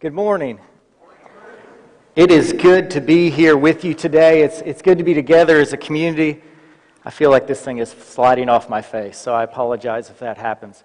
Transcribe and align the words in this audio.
Good 0.00 0.14
morning. 0.14 0.58
It 2.16 2.30
is 2.30 2.54
good 2.54 2.88
to 2.92 3.02
be 3.02 3.28
here 3.28 3.54
with 3.54 3.84
you 3.84 3.92
today. 3.92 4.40
It's, 4.40 4.62
it's 4.62 4.80
good 4.80 4.96
to 4.96 5.04
be 5.04 5.12
together 5.12 5.60
as 5.60 5.74
a 5.74 5.76
community. 5.76 6.42
I 7.04 7.10
feel 7.10 7.28
like 7.28 7.46
this 7.46 7.60
thing 7.60 7.76
is 7.76 7.90
sliding 7.90 8.48
off 8.48 8.70
my 8.70 8.80
face, 8.80 9.18
so 9.18 9.34
I 9.34 9.42
apologize 9.42 10.08
if 10.08 10.18
that 10.20 10.38
happens. 10.38 10.84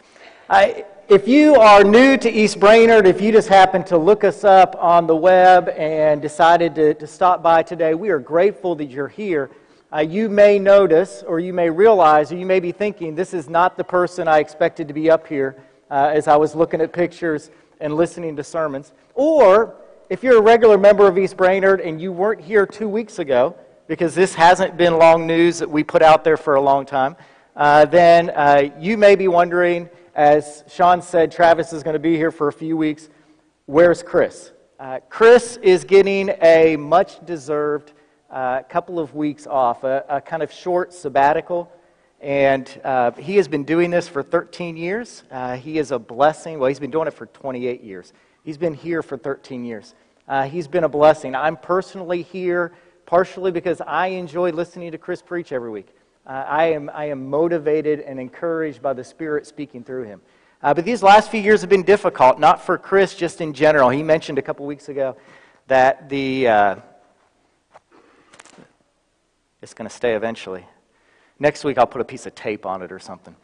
I, 0.50 0.84
if 1.08 1.30
you 1.30 1.56
are 1.56 1.82
new 1.86 2.18
to 2.18 2.30
East 2.30 2.60
Brainerd, 2.60 3.08
if 3.08 3.22
you 3.22 3.32
just 3.32 3.48
happened 3.48 3.88
to 3.88 3.98
look 3.98 4.26
us 4.26 4.44
up 4.44 4.76
on 4.80 5.08
the 5.08 5.16
web 5.16 5.70
and 5.70 6.22
decided 6.22 6.76
to, 6.76 6.94
to 6.96 7.08
stop 7.08 7.42
by 7.42 7.64
today, 7.64 7.94
we 7.94 8.10
are 8.10 8.20
grateful 8.20 8.76
that 8.76 8.88
you're 8.88 9.08
here. 9.08 9.50
Uh, 9.94 10.00
you 10.00 10.28
may 10.28 10.60
notice, 10.60 11.24
or 11.26 11.40
you 11.40 11.54
may 11.54 11.70
realize, 11.70 12.34
or 12.34 12.36
you 12.36 12.46
may 12.46 12.60
be 12.60 12.74
thinking, 12.74 13.16
this 13.16 13.34
is 13.34 13.48
not 13.48 13.78
the 13.78 13.84
person 13.86 14.28
I 14.28 14.40
expected 14.40 14.90
to 14.90 14.94
be 14.94 15.10
up 15.10 15.26
here 15.26 15.56
uh, 15.90 16.12
as 16.14 16.28
I 16.28 16.36
was 16.36 16.54
looking 16.54 16.82
at 16.82 16.92
pictures 16.92 17.50
and 17.80 17.96
listening 17.96 18.36
to 18.36 18.44
sermons. 18.44 18.94
Or 19.14 19.76
if 20.10 20.24
you're 20.24 20.38
a 20.38 20.42
regular 20.42 20.78
member 20.78 21.08
of 21.08 21.18
East 21.18 21.38
Brainerd 21.38 21.82
and 21.82 22.02
you 22.02 22.12
weren't 22.12 22.42
here 22.42 22.66
two 22.66 22.88
weeks 22.90 23.20
ago, 23.20 23.56
because 23.88 24.16
this 24.16 24.34
hasn't 24.34 24.78
been 24.78 24.98
long 24.98 25.28
news 25.28 25.60
that 25.60 25.70
we 25.70 25.84
put 25.84 26.02
out 26.02 26.24
there 26.24 26.38
for 26.38 26.56
a 26.56 26.62
long 26.62 26.86
time, 26.86 27.16
uh, 27.56 27.86
then 27.86 28.32
uh, 28.32 28.70
you 28.80 28.98
may 28.98 29.16
be 29.16 29.28
wondering, 29.28 29.90
as 30.16 30.64
Sean 30.68 31.02
said, 31.02 31.32
Travis 31.32 31.72
is 31.72 31.84
going 31.84 31.94
to 31.94 32.00
be 32.00 32.16
here 32.16 32.32
for 32.32 32.48
a 32.48 32.54
few 32.54 32.76
weeks. 32.76 33.10
Where's 33.66 34.04
Chris? 34.04 34.52
Uh, 34.80 35.00
Chris 35.10 35.58
is 35.62 35.84
getting 35.84 36.32
a 36.42 36.76
much 36.76 37.26
deserved 37.26 37.94
uh, 38.30 38.62
couple 38.64 39.00
of 39.00 39.16
weeks 39.16 39.48
off, 39.48 39.84
a, 39.84 40.04
a, 40.10 40.20
kind 40.20 40.44
of 40.44 40.52
short 40.52 40.94
sabbatical. 40.94 41.72
And 42.22 42.82
uh, 42.84 43.12
he 43.12 43.36
has 43.38 43.48
been 43.48 43.64
doing 43.64 43.92
this 43.92 44.08
for 44.08 44.24
13 44.24 44.78
years. 44.78 45.24
Uh, 45.30 45.56
he 45.58 45.78
is 45.78 45.92
a 45.92 46.00
blessing. 46.00 46.60
Well, 46.60 46.70
he's 46.70 46.80
been 46.80 46.92
doing 46.92 47.08
it 47.08 47.14
for 47.14 47.26
28 47.28 47.84
years. 47.84 48.14
He's 48.44 48.58
been 48.58 48.74
here 48.74 49.04
for 49.04 49.18
13 49.18 49.66
years. 49.66 49.96
Uh, 50.28 50.44
he's 50.44 50.68
been 50.68 50.84
a 50.84 50.90
blessing. 50.90 51.36
I'm 51.36 51.58
personally 51.58 52.22
here 52.22 52.74
partially 53.06 53.52
because 53.52 53.82
I 53.82 54.08
enjoy 54.08 54.52
listening 54.52 54.92
to 54.92 54.98
Chris 54.98 55.22
preach 55.22 55.52
every 55.52 55.70
week. 55.70 55.88
Uh, 56.26 56.44
I, 56.48 56.66
am, 56.66 56.90
I 56.94 57.06
am 57.06 57.30
motivated 57.30 58.00
and 58.00 58.20
encouraged 58.20 58.82
by 58.82 58.94
the 58.94 59.04
Spirit 59.04 59.46
speaking 59.46 59.84
through 59.84 60.06
him. 60.06 60.22
Uh, 60.64 60.74
but 60.74 60.86
these 60.86 61.04
last 61.04 61.30
few 61.30 61.40
years 61.40 61.62
have 61.62 61.70
been 61.70 61.84
difficult, 61.84 62.40
not 62.40 62.66
for 62.66 62.78
Chris, 62.78 63.14
just 63.14 63.42
in 63.42 63.54
general. 63.54 63.90
He 63.90 64.02
mentioned 64.02 64.40
a 64.40 64.42
couple 64.42 64.66
weeks 64.66 64.90
ago 64.90 65.16
that 65.68 66.10
the. 66.10 66.48
Uh, 66.48 66.76
it's 69.62 69.74
going 69.74 69.90
to 69.90 69.96
stay 69.96 70.16
eventually. 70.16 70.66
Next 71.40 71.64
week, 71.64 71.78
I'll 71.78 71.88
put 71.88 72.02
a 72.02 72.06
piece 72.06 72.26
of 72.26 72.36
tape 72.36 72.66
on 72.66 72.82
it 72.82 72.92
or 72.92 73.00
something. 73.00 73.36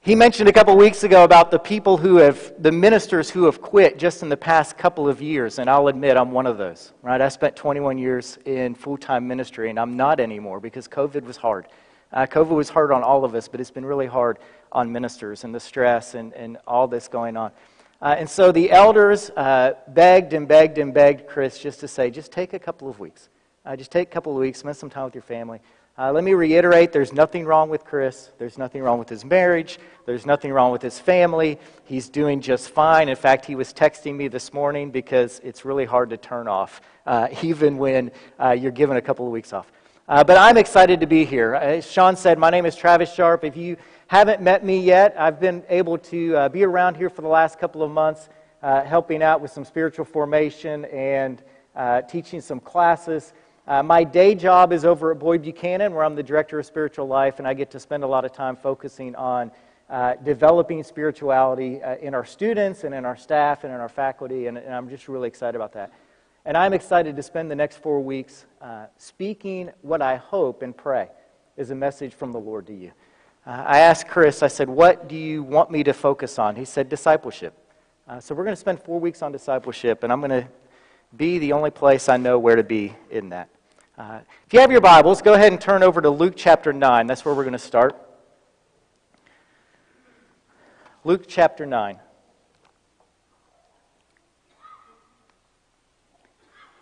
He 0.00 0.14
mentioned 0.14 0.50
a 0.50 0.52
couple 0.52 0.76
weeks 0.76 1.02
ago 1.02 1.24
about 1.24 1.50
the 1.50 1.58
people 1.58 1.96
who 1.96 2.16
have, 2.16 2.52
the 2.58 2.70
ministers 2.70 3.30
who 3.30 3.44
have 3.44 3.62
quit 3.62 3.98
just 3.98 4.22
in 4.22 4.28
the 4.28 4.36
past 4.36 4.76
couple 4.76 5.08
of 5.08 5.22
years, 5.22 5.58
and 5.58 5.70
I'll 5.70 5.88
admit 5.88 6.18
I'm 6.18 6.30
one 6.30 6.46
of 6.46 6.58
those, 6.58 6.92
right? 7.02 7.20
I 7.20 7.28
spent 7.30 7.56
21 7.56 7.96
years 7.96 8.38
in 8.44 8.74
full 8.74 8.98
time 8.98 9.26
ministry, 9.26 9.70
and 9.70 9.80
I'm 9.80 9.96
not 9.96 10.20
anymore 10.20 10.60
because 10.60 10.86
COVID 10.86 11.24
was 11.24 11.38
hard. 11.38 11.68
Uh, 12.12 12.26
COVID 12.26 12.50
was 12.50 12.68
hard 12.68 12.92
on 12.92 13.02
all 13.02 13.24
of 13.24 13.34
us, 13.34 13.48
but 13.48 13.60
it's 13.60 13.70
been 13.70 13.86
really 13.86 14.06
hard 14.06 14.38
on 14.70 14.92
ministers 14.92 15.42
and 15.42 15.54
the 15.54 15.60
stress 15.60 16.14
and, 16.14 16.34
and 16.34 16.58
all 16.66 16.86
this 16.86 17.08
going 17.08 17.36
on. 17.36 17.50
Uh, 18.02 18.14
and 18.18 18.28
so 18.28 18.52
the 18.52 18.70
elders 18.70 19.30
uh, 19.30 19.72
begged 19.88 20.34
and 20.34 20.46
begged 20.46 20.76
and 20.76 20.92
begged 20.92 21.26
Chris 21.26 21.58
just 21.58 21.80
to 21.80 21.88
say, 21.88 22.10
just 22.10 22.30
take 22.30 22.52
a 22.52 22.58
couple 22.58 22.90
of 22.90 23.00
weeks. 23.00 23.30
Uh, 23.64 23.74
just 23.74 23.90
take 23.90 24.08
a 24.08 24.12
couple 24.12 24.32
of 24.32 24.38
weeks, 24.38 24.58
spend 24.58 24.76
some 24.76 24.90
time 24.90 25.06
with 25.06 25.14
your 25.14 25.22
family. 25.22 25.60
Uh, 25.96 26.10
let 26.10 26.24
me 26.24 26.34
reiterate 26.34 26.90
there's 26.90 27.12
nothing 27.12 27.44
wrong 27.44 27.70
with 27.70 27.84
Chris. 27.84 28.32
There's 28.36 28.58
nothing 28.58 28.82
wrong 28.82 28.98
with 28.98 29.08
his 29.08 29.24
marriage. 29.24 29.78
There's 30.06 30.26
nothing 30.26 30.52
wrong 30.52 30.72
with 30.72 30.82
his 30.82 30.98
family. 30.98 31.56
He's 31.84 32.08
doing 32.08 32.40
just 32.40 32.70
fine. 32.70 33.08
In 33.08 33.14
fact, 33.14 33.44
he 33.44 33.54
was 33.54 33.72
texting 33.72 34.16
me 34.16 34.26
this 34.26 34.52
morning 34.52 34.90
because 34.90 35.40
it's 35.44 35.64
really 35.64 35.84
hard 35.84 36.10
to 36.10 36.16
turn 36.16 36.48
off, 36.48 36.80
uh, 37.06 37.28
even 37.42 37.78
when 37.78 38.10
uh, 38.40 38.50
you're 38.50 38.72
given 38.72 38.96
a 38.96 39.00
couple 39.00 39.24
of 39.24 39.30
weeks 39.30 39.52
off. 39.52 39.70
Uh, 40.08 40.24
but 40.24 40.36
I'm 40.36 40.56
excited 40.56 40.98
to 40.98 41.06
be 41.06 41.24
here. 41.24 41.54
As 41.54 41.88
Sean 41.88 42.16
said, 42.16 42.40
my 42.40 42.50
name 42.50 42.66
is 42.66 42.74
Travis 42.74 43.14
Sharp. 43.14 43.44
If 43.44 43.56
you 43.56 43.76
haven't 44.08 44.42
met 44.42 44.64
me 44.64 44.80
yet, 44.80 45.14
I've 45.16 45.38
been 45.38 45.62
able 45.68 45.98
to 45.98 46.36
uh, 46.36 46.48
be 46.48 46.64
around 46.64 46.96
here 46.96 47.08
for 47.08 47.22
the 47.22 47.28
last 47.28 47.60
couple 47.60 47.84
of 47.84 47.92
months, 47.92 48.30
uh, 48.64 48.82
helping 48.82 49.22
out 49.22 49.40
with 49.40 49.52
some 49.52 49.64
spiritual 49.64 50.06
formation 50.06 50.86
and 50.86 51.40
teaching 52.08 52.40
some 52.40 52.58
classes. 52.58 53.32
Uh, 53.66 53.82
my 53.82 54.04
day 54.04 54.34
job 54.34 54.74
is 54.74 54.84
over 54.84 55.10
at 55.10 55.18
Boyd 55.18 55.40
Buchanan, 55.40 55.94
where 55.94 56.04
I'm 56.04 56.14
the 56.14 56.22
director 56.22 56.58
of 56.58 56.66
spiritual 56.66 57.06
life, 57.06 57.38
and 57.38 57.48
I 57.48 57.54
get 57.54 57.70
to 57.70 57.80
spend 57.80 58.04
a 58.04 58.06
lot 58.06 58.26
of 58.26 58.32
time 58.32 58.56
focusing 58.56 59.14
on 59.16 59.50
uh, 59.88 60.16
developing 60.22 60.82
spirituality 60.82 61.82
uh, 61.82 61.96
in 61.96 62.14
our 62.14 62.26
students 62.26 62.84
and 62.84 62.94
in 62.94 63.06
our 63.06 63.16
staff 63.16 63.64
and 63.64 63.72
in 63.72 63.80
our 63.80 63.88
faculty, 63.88 64.48
and, 64.48 64.58
and, 64.58 64.74
I'm 64.74 64.90
just 64.90 65.08
really 65.08 65.28
excited 65.28 65.56
about 65.56 65.72
that. 65.72 65.92
And 66.44 66.58
I'm 66.58 66.74
excited 66.74 67.16
to 67.16 67.22
spend 67.22 67.50
the 67.50 67.54
next 67.54 67.78
four 67.78 68.00
weeks 68.02 68.44
uh, 68.60 68.84
speaking 68.98 69.70
what 69.80 70.02
I 70.02 70.16
hope 70.16 70.60
and 70.60 70.76
pray 70.76 71.08
is 71.56 71.70
a 71.70 71.74
message 71.74 72.12
from 72.12 72.32
the 72.32 72.40
Lord 72.40 72.66
to 72.66 72.74
you. 72.74 72.92
Uh, 73.46 73.64
I 73.66 73.78
asked 73.78 74.08
Chris, 74.08 74.42
I 74.42 74.48
said, 74.48 74.68
What 74.68 75.08
do 75.08 75.16
you 75.16 75.42
want 75.42 75.70
me 75.70 75.82
to 75.84 75.94
focus 75.94 76.38
on? 76.38 76.54
He 76.54 76.66
said, 76.66 76.90
Discipleship. 76.90 77.54
Uh, 78.06 78.20
so 78.20 78.34
we're 78.34 78.44
going 78.44 78.56
to 78.56 78.60
spend 78.60 78.82
four 78.82 79.00
weeks 79.00 79.22
on 79.22 79.32
discipleship, 79.32 80.02
and 80.02 80.12
I'm 80.12 80.20
going 80.20 80.42
to 80.42 80.46
be 81.16 81.38
the 81.38 81.52
only 81.52 81.70
place 81.70 82.08
I 82.08 82.16
know 82.16 82.38
where 82.38 82.56
to 82.56 82.64
be 82.64 82.94
in 83.10 83.28
that. 83.28 83.48
Uh, 83.96 84.20
if 84.46 84.52
you 84.52 84.60
have 84.60 84.72
your 84.72 84.80
Bibles, 84.80 85.22
go 85.22 85.34
ahead 85.34 85.52
and 85.52 85.60
turn 85.60 85.82
over 85.82 86.00
to 86.00 86.10
Luke 86.10 86.34
chapter 86.36 86.72
9. 86.72 87.06
That's 87.06 87.24
where 87.24 87.34
we're 87.34 87.44
going 87.44 87.52
to 87.52 87.58
start. 87.58 87.96
Luke 91.04 91.26
chapter 91.28 91.66
9. 91.66 91.98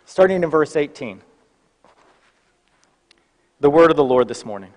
Starting 0.05 0.43
in 0.43 0.49
verse 0.49 0.75
18. 0.75 1.21
The 3.59 3.69
word 3.69 3.91
of 3.91 3.97
the 3.97 4.03
Lord 4.03 4.27
this 4.27 4.43
morning. 4.43 4.73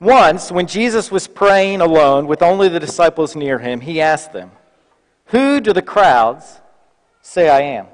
Once, 0.00 0.50
when 0.50 0.66
Jesus 0.66 1.10
was 1.10 1.26
praying 1.26 1.80
alone 1.80 2.26
with 2.26 2.42
only 2.42 2.68
the 2.68 2.80
disciples 2.80 3.34
near 3.34 3.58
him, 3.58 3.80
he 3.80 4.00
asked 4.00 4.32
them, 4.32 4.52
Who 5.26 5.60
do 5.60 5.72
the 5.72 5.82
crowds 5.82 6.61
say 7.22 7.48
I 7.48 7.60
am? 7.62 7.86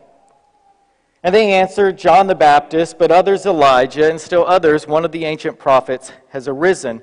And 1.22 1.34
they 1.34 1.52
answered, 1.52 1.98
John 1.98 2.26
the 2.26 2.34
Baptist, 2.34 2.98
but 2.98 3.10
others 3.10 3.46
Elijah, 3.46 4.10
and 4.10 4.20
still 4.20 4.44
others, 4.46 4.86
one 4.86 5.04
of 5.04 5.12
the 5.12 5.24
ancient 5.24 5.58
prophets, 5.58 6.12
has 6.30 6.48
arisen. 6.48 7.02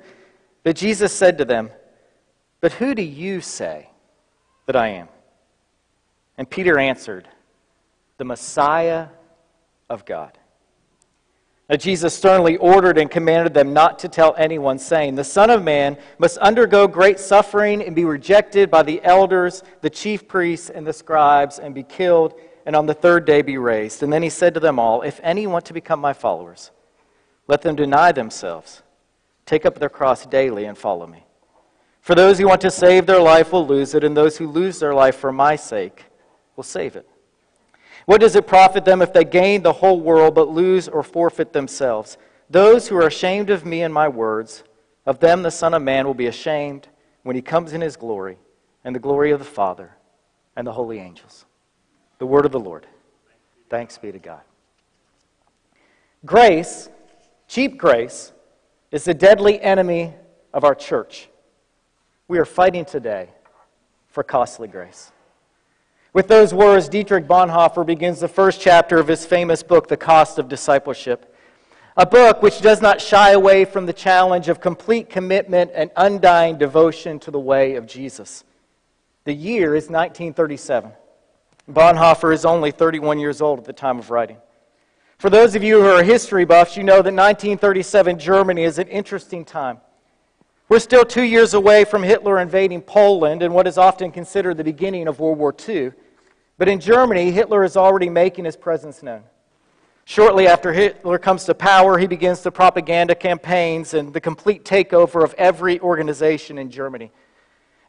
But 0.62 0.76
Jesus 0.76 1.12
said 1.12 1.38
to 1.38 1.44
them, 1.44 1.70
But 2.60 2.72
who 2.72 2.94
do 2.94 3.02
you 3.02 3.40
say 3.40 3.90
that 4.66 4.76
I 4.76 4.88
am? 4.88 5.08
And 6.36 6.48
Peter 6.48 6.78
answered, 6.78 7.28
The 8.18 8.24
Messiah 8.24 9.08
of 9.88 10.04
God. 10.04 10.36
Now, 11.68 11.76
Jesus 11.76 12.14
sternly 12.14 12.56
ordered 12.58 12.96
and 12.96 13.10
commanded 13.10 13.52
them 13.52 13.72
not 13.72 13.98
to 14.00 14.08
tell 14.08 14.34
anyone, 14.38 14.78
saying, 14.78 15.16
The 15.16 15.24
Son 15.24 15.50
of 15.50 15.64
Man 15.64 15.98
must 16.18 16.38
undergo 16.38 16.86
great 16.86 17.18
suffering 17.18 17.82
and 17.82 17.96
be 17.96 18.04
rejected 18.04 18.70
by 18.70 18.84
the 18.84 19.02
elders, 19.02 19.64
the 19.80 19.90
chief 19.90 20.28
priests, 20.28 20.70
and 20.70 20.86
the 20.86 20.92
scribes, 20.92 21.58
and 21.58 21.74
be 21.74 21.82
killed 21.82 22.34
and 22.66 22.74
on 22.74 22.84
the 22.84 22.94
third 22.94 23.24
day 23.24 23.42
be 23.42 23.56
raised. 23.56 24.02
And 24.02 24.12
then 24.12 24.24
he 24.24 24.28
said 24.28 24.52
to 24.54 24.60
them 24.60 24.78
all, 24.78 25.02
If 25.02 25.20
any 25.22 25.46
want 25.46 25.64
to 25.66 25.72
become 25.72 26.00
my 26.00 26.12
followers, 26.12 26.72
let 27.46 27.62
them 27.62 27.76
deny 27.76 28.10
themselves, 28.10 28.82
take 29.46 29.64
up 29.64 29.78
their 29.78 29.88
cross 29.88 30.26
daily, 30.26 30.64
and 30.64 30.76
follow 30.76 31.06
me. 31.06 31.24
For 32.00 32.16
those 32.16 32.38
who 32.38 32.48
want 32.48 32.60
to 32.62 32.70
save 32.70 33.06
their 33.06 33.20
life 33.20 33.52
will 33.52 33.66
lose 33.66 33.94
it, 33.94 34.02
and 34.02 34.16
those 34.16 34.36
who 34.36 34.48
lose 34.48 34.80
their 34.80 34.94
life 34.94 35.16
for 35.16 35.32
my 35.32 35.54
sake 35.54 36.04
will 36.56 36.64
save 36.64 36.96
it. 36.96 37.08
What 38.06 38.20
does 38.20 38.36
it 38.36 38.46
profit 38.46 38.84
them 38.84 39.02
if 39.02 39.12
they 39.12 39.24
gain 39.24 39.62
the 39.62 39.72
whole 39.72 40.00
world 40.00 40.34
but 40.34 40.48
lose 40.48 40.88
or 40.88 41.02
forfeit 41.02 41.52
themselves? 41.52 42.16
Those 42.48 42.88
who 42.88 42.96
are 42.96 43.06
ashamed 43.06 43.50
of 43.50 43.66
me 43.66 43.82
and 43.82 43.92
my 43.92 44.08
words, 44.08 44.62
of 45.04 45.18
them 45.18 45.42
the 45.42 45.50
Son 45.50 45.74
of 45.74 45.82
Man 45.82 46.06
will 46.06 46.14
be 46.14 46.28
ashamed 46.28 46.88
when 47.24 47.34
he 47.34 47.42
comes 47.42 47.72
in 47.72 47.80
his 47.80 47.96
glory 47.96 48.38
and 48.84 48.94
the 48.94 49.00
glory 49.00 49.32
of 49.32 49.40
the 49.40 49.44
Father 49.44 49.90
and 50.54 50.64
the 50.64 50.72
holy 50.72 51.00
angels. 51.00 51.44
The 52.18 52.26
word 52.26 52.46
of 52.46 52.52
the 52.52 52.60
Lord. 52.60 52.86
Thanks 53.68 53.98
be 53.98 54.12
to 54.12 54.18
God. 54.20 54.42
Grace, 56.24 56.88
cheap 57.48 57.76
grace, 57.76 58.32
is 58.92 59.04
the 59.04 59.14
deadly 59.14 59.60
enemy 59.60 60.14
of 60.54 60.62
our 60.62 60.74
church. 60.74 61.28
We 62.28 62.38
are 62.38 62.44
fighting 62.44 62.84
today 62.84 63.30
for 64.08 64.22
costly 64.22 64.68
grace. 64.68 65.10
With 66.16 66.28
those 66.28 66.54
words, 66.54 66.88
Dietrich 66.88 67.26
Bonhoeffer 67.26 67.84
begins 67.84 68.20
the 68.20 68.26
first 68.26 68.58
chapter 68.58 68.96
of 68.96 69.06
his 69.06 69.26
famous 69.26 69.62
book, 69.62 69.86
The 69.86 69.98
Cost 69.98 70.38
of 70.38 70.48
Discipleship, 70.48 71.30
a 71.94 72.06
book 72.06 72.40
which 72.40 72.62
does 72.62 72.80
not 72.80 73.02
shy 73.02 73.32
away 73.32 73.66
from 73.66 73.84
the 73.84 73.92
challenge 73.92 74.48
of 74.48 74.58
complete 74.58 75.10
commitment 75.10 75.72
and 75.74 75.90
undying 75.94 76.56
devotion 76.56 77.18
to 77.18 77.30
the 77.30 77.38
way 77.38 77.74
of 77.74 77.86
Jesus. 77.86 78.44
The 79.24 79.34
year 79.34 79.74
is 79.76 79.90
1937. 79.90 80.90
Bonhoeffer 81.70 82.32
is 82.32 82.46
only 82.46 82.70
31 82.70 83.18
years 83.18 83.42
old 83.42 83.58
at 83.58 83.66
the 83.66 83.74
time 83.74 83.98
of 83.98 84.10
writing. 84.10 84.38
For 85.18 85.28
those 85.28 85.54
of 85.54 85.62
you 85.62 85.82
who 85.82 85.88
are 85.88 86.02
history 86.02 86.46
buffs, 86.46 86.78
you 86.78 86.82
know 86.82 87.02
that 87.02 87.12
1937 87.12 88.18
Germany 88.18 88.62
is 88.62 88.78
an 88.78 88.88
interesting 88.88 89.44
time. 89.44 89.82
We're 90.70 90.78
still 90.78 91.04
two 91.04 91.24
years 91.24 91.52
away 91.52 91.84
from 91.84 92.02
Hitler 92.02 92.38
invading 92.40 92.80
Poland 92.80 93.42
and 93.42 93.52
what 93.52 93.66
is 93.66 93.76
often 93.76 94.10
considered 94.10 94.56
the 94.56 94.64
beginning 94.64 95.08
of 95.08 95.20
World 95.20 95.36
War 95.36 95.54
II. 95.68 95.92
But 96.58 96.68
in 96.68 96.80
Germany, 96.80 97.30
Hitler 97.30 97.64
is 97.64 97.76
already 97.76 98.08
making 98.08 98.44
his 98.44 98.56
presence 98.56 99.02
known. 99.02 99.22
Shortly 100.04 100.46
after 100.46 100.72
Hitler 100.72 101.18
comes 101.18 101.44
to 101.44 101.54
power, 101.54 101.98
he 101.98 102.06
begins 102.06 102.40
the 102.40 102.52
propaganda 102.52 103.14
campaigns 103.14 103.92
and 103.92 104.12
the 104.12 104.20
complete 104.20 104.64
takeover 104.64 105.24
of 105.24 105.34
every 105.34 105.80
organization 105.80 106.58
in 106.58 106.70
Germany. 106.70 107.10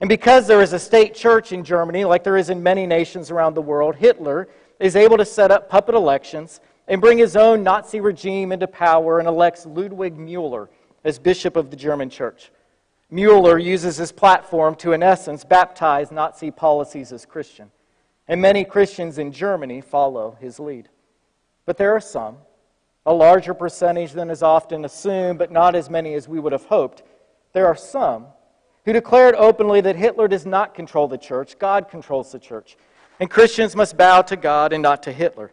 And 0.01 0.09
because 0.09 0.47
there 0.47 0.61
is 0.61 0.73
a 0.73 0.79
state 0.79 1.13
church 1.13 1.51
in 1.51 1.63
Germany, 1.63 2.05
like 2.05 2.23
there 2.23 2.37
is 2.37 2.49
in 2.49 2.61
many 2.61 2.85
nations 2.85 3.31
around 3.31 3.53
the 3.53 3.61
world, 3.61 3.95
Hitler 3.95 4.47
is 4.79 4.95
able 4.95 5.17
to 5.17 5.25
set 5.25 5.51
up 5.51 5.69
puppet 5.69 5.95
elections 5.95 6.59
and 6.87 7.01
bring 7.01 7.17
his 7.17 7.35
own 7.35 7.63
Nazi 7.63 7.99
regime 7.99 8.51
into 8.51 8.67
power 8.67 9.19
and 9.19 9.27
elects 9.27 9.65
Ludwig 9.65 10.17
Mueller 10.17 10.69
as 11.03 11.19
bishop 11.19 11.55
of 11.55 11.69
the 11.69 11.75
German 11.75 12.09
church. 12.09 12.51
Mueller 13.09 13.57
uses 13.57 13.97
his 13.97 14.11
platform 14.11 14.75
to, 14.75 14.91
in 14.93 15.01
essence, 15.01 15.43
baptize 15.43 16.11
Nazi 16.11 16.51
policies 16.51 17.11
as 17.11 17.25
Christian. 17.25 17.71
And 18.27 18.41
many 18.41 18.65
Christians 18.65 19.17
in 19.17 19.31
Germany 19.31 19.81
follow 19.81 20.37
his 20.39 20.59
lead. 20.59 20.89
But 21.65 21.77
there 21.77 21.95
are 21.95 22.01
some, 22.01 22.37
a 23.05 23.13
larger 23.13 23.53
percentage 23.53 24.11
than 24.11 24.29
is 24.29 24.43
often 24.43 24.83
assumed, 24.83 25.39
but 25.39 25.51
not 25.51 25.75
as 25.75 25.89
many 25.89 26.13
as 26.13 26.27
we 26.27 26.39
would 26.39 26.51
have 26.51 26.65
hoped. 26.65 27.03
There 27.53 27.67
are 27.67 27.75
some 27.75 28.27
who 28.85 28.93
declared 28.93 29.35
openly 29.35 29.81
that 29.81 29.95
Hitler 29.95 30.27
does 30.27 30.45
not 30.45 30.73
control 30.73 31.07
the 31.07 31.17
church, 31.17 31.57
God 31.59 31.89
controls 31.89 32.31
the 32.31 32.39
church. 32.39 32.77
And 33.19 33.29
Christians 33.29 33.75
must 33.75 33.97
bow 33.97 34.21
to 34.23 34.35
God 34.35 34.73
and 34.73 34.83
not 34.83 35.03
to 35.03 35.11
Hitler. 35.11 35.51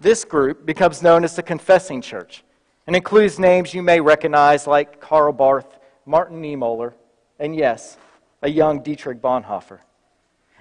This 0.00 0.24
group 0.24 0.66
becomes 0.66 1.02
known 1.02 1.24
as 1.24 1.36
the 1.36 1.42
Confessing 1.42 2.00
Church 2.00 2.44
and 2.86 2.96
includes 2.96 3.38
names 3.38 3.74
you 3.74 3.82
may 3.82 4.00
recognize 4.00 4.66
like 4.66 5.00
Karl 5.00 5.32
Barth, 5.32 5.78
Martin 6.06 6.42
Niemöller, 6.42 6.94
and 7.38 7.54
yes, 7.54 7.96
a 8.42 8.48
young 8.48 8.82
Dietrich 8.82 9.20
Bonhoeffer. 9.20 9.78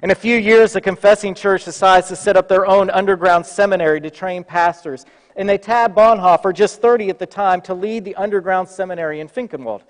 In 0.03 0.09
a 0.09 0.15
few 0.15 0.35
years, 0.35 0.73
the 0.73 0.81
Confessing 0.81 1.35
Church 1.35 1.63
decides 1.63 2.07
to 2.07 2.15
set 2.15 2.35
up 2.35 2.47
their 2.47 2.65
own 2.65 2.89
underground 2.89 3.45
seminary 3.45 4.01
to 4.01 4.09
train 4.09 4.43
pastors, 4.43 5.05
and 5.35 5.47
they 5.47 5.59
tab 5.59 5.93
Bonhoeffer, 5.93 6.55
just 6.55 6.81
30 6.81 7.09
at 7.09 7.19
the 7.19 7.27
time, 7.27 7.61
to 7.61 7.75
lead 7.75 8.03
the 8.03 8.15
underground 8.15 8.67
seminary 8.67 9.19
in 9.19 9.29
Finkenwald. 9.29 9.83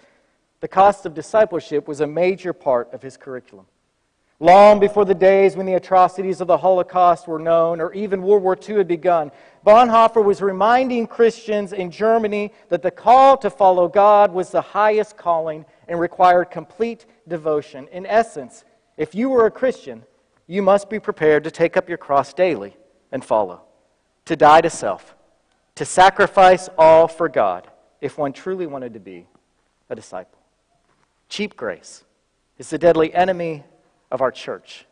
The 0.59 0.67
cost 0.67 1.05
of 1.05 1.13
discipleship 1.13 1.87
was 1.87 2.01
a 2.01 2.07
major 2.07 2.51
part 2.51 2.93
of 2.93 3.01
his 3.01 3.15
curriculum. 3.15 3.67
Long 4.41 4.81
before 4.81 5.05
the 5.05 5.15
days 5.15 5.55
when 5.55 5.65
the 5.65 5.75
atrocities 5.75 6.41
of 6.41 6.47
the 6.47 6.57
Holocaust 6.57 7.25
were 7.25 7.39
known 7.39 7.79
or 7.79 7.93
even 7.93 8.21
World 8.21 8.43
War 8.43 8.57
II 8.57 8.77
had 8.77 8.89
begun, 8.89 9.31
Bonhoeffer 9.65 10.21
was 10.21 10.41
reminding 10.41 11.07
Christians 11.07 11.71
in 11.71 11.89
Germany 11.89 12.51
that 12.67 12.81
the 12.81 12.91
call 12.91 13.37
to 13.37 13.49
follow 13.49 13.87
God 13.87 14.33
was 14.33 14.49
the 14.49 14.61
highest 14.61 15.15
calling 15.15 15.63
and 15.87 15.99
required 15.99 16.51
complete 16.51 17.05
devotion. 17.29 17.87
In 17.93 18.05
essence, 18.05 18.65
if 19.01 19.15
you 19.15 19.29
were 19.29 19.47
a 19.47 19.51
Christian, 19.51 20.03
you 20.45 20.61
must 20.61 20.87
be 20.87 20.99
prepared 20.99 21.43
to 21.45 21.49
take 21.49 21.75
up 21.75 21.89
your 21.89 21.97
cross 21.97 22.35
daily 22.35 22.77
and 23.11 23.25
follow, 23.25 23.63
to 24.25 24.35
die 24.35 24.61
to 24.61 24.69
self, 24.69 25.15
to 25.73 25.85
sacrifice 25.85 26.69
all 26.77 27.07
for 27.07 27.27
God 27.27 27.67
if 27.99 28.19
one 28.19 28.31
truly 28.31 28.67
wanted 28.67 28.93
to 28.93 28.99
be 28.99 29.25
a 29.89 29.95
disciple. 29.95 30.37
Cheap 31.29 31.57
grace 31.57 32.03
is 32.59 32.69
the 32.69 32.77
deadly 32.77 33.11
enemy 33.11 33.63
of 34.11 34.21
our 34.21 34.31
church. 34.31 34.85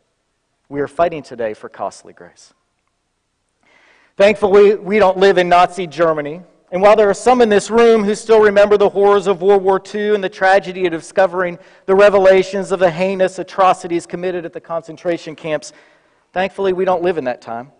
We 0.68 0.80
are 0.80 0.88
fighting 0.88 1.22
today 1.22 1.54
for 1.54 1.68
costly 1.68 2.12
grace. 2.12 2.52
Thankfully, 4.16 4.74
we 4.74 4.98
don't 4.98 5.18
live 5.18 5.38
in 5.38 5.48
Nazi 5.48 5.86
Germany. 5.86 6.42
And 6.72 6.80
while 6.80 6.94
there 6.94 7.10
are 7.10 7.14
some 7.14 7.40
in 7.40 7.48
this 7.48 7.68
room 7.68 8.04
who 8.04 8.14
still 8.14 8.40
remember 8.40 8.76
the 8.76 8.88
horrors 8.88 9.26
of 9.26 9.42
World 9.42 9.62
War 9.62 9.82
II 9.92 10.14
and 10.14 10.22
the 10.22 10.28
tragedy 10.28 10.86
of 10.86 10.92
discovering 10.92 11.58
the 11.86 11.96
revelations 11.96 12.70
of 12.70 12.78
the 12.78 12.90
heinous 12.90 13.40
atrocities 13.40 14.06
committed 14.06 14.44
at 14.44 14.52
the 14.52 14.60
concentration 14.60 15.34
camps, 15.34 15.72
thankfully, 16.32 16.72
we 16.72 16.84
don't 16.84 17.02
live 17.02 17.18
in 17.18 17.24
that 17.24 17.40
time. 17.40 17.72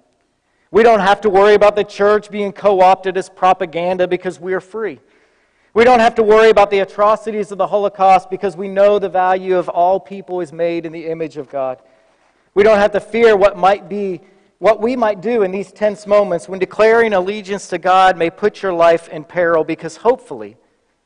We 0.72 0.82
don't 0.82 1.00
have 1.00 1.20
to 1.22 1.30
worry 1.30 1.54
about 1.54 1.76
the 1.76 1.84
church 1.84 2.30
being 2.30 2.52
co 2.52 2.80
opted 2.80 3.16
as 3.16 3.28
propaganda 3.28 4.08
because 4.08 4.40
we 4.40 4.54
are 4.54 4.60
free. 4.60 4.98
We 5.72 5.84
don't 5.84 6.00
have 6.00 6.16
to 6.16 6.22
worry 6.24 6.50
about 6.50 6.70
the 6.70 6.80
atrocities 6.80 7.52
of 7.52 7.58
the 7.58 7.68
Holocaust 7.68 8.28
because 8.28 8.56
we 8.56 8.66
know 8.66 8.98
the 8.98 9.08
value 9.08 9.56
of 9.56 9.68
all 9.68 10.00
people 10.00 10.40
is 10.40 10.52
made 10.52 10.84
in 10.84 10.92
the 10.92 11.06
image 11.06 11.36
of 11.36 11.48
God. 11.48 11.80
We 12.54 12.64
don't 12.64 12.78
have 12.78 12.90
to 12.92 13.00
fear 13.00 13.36
what 13.36 13.56
might 13.56 13.88
be, 13.88 14.20
what 14.60 14.78
we 14.78 14.94
might 14.94 15.22
do 15.22 15.42
in 15.42 15.50
these 15.50 15.72
tense 15.72 16.06
moments 16.06 16.46
when 16.46 16.60
declaring 16.60 17.14
allegiance 17.14 17.66
to 17.68 17.78
God 17.78 18.18
may 18.18 18.28
put 18.28 18.62
your 18.62 18.74
life 18.74 19.08
in 19.08 19.24
peril 19.24 19.64
because 19.64 19.96
hopefully 19.96 20.56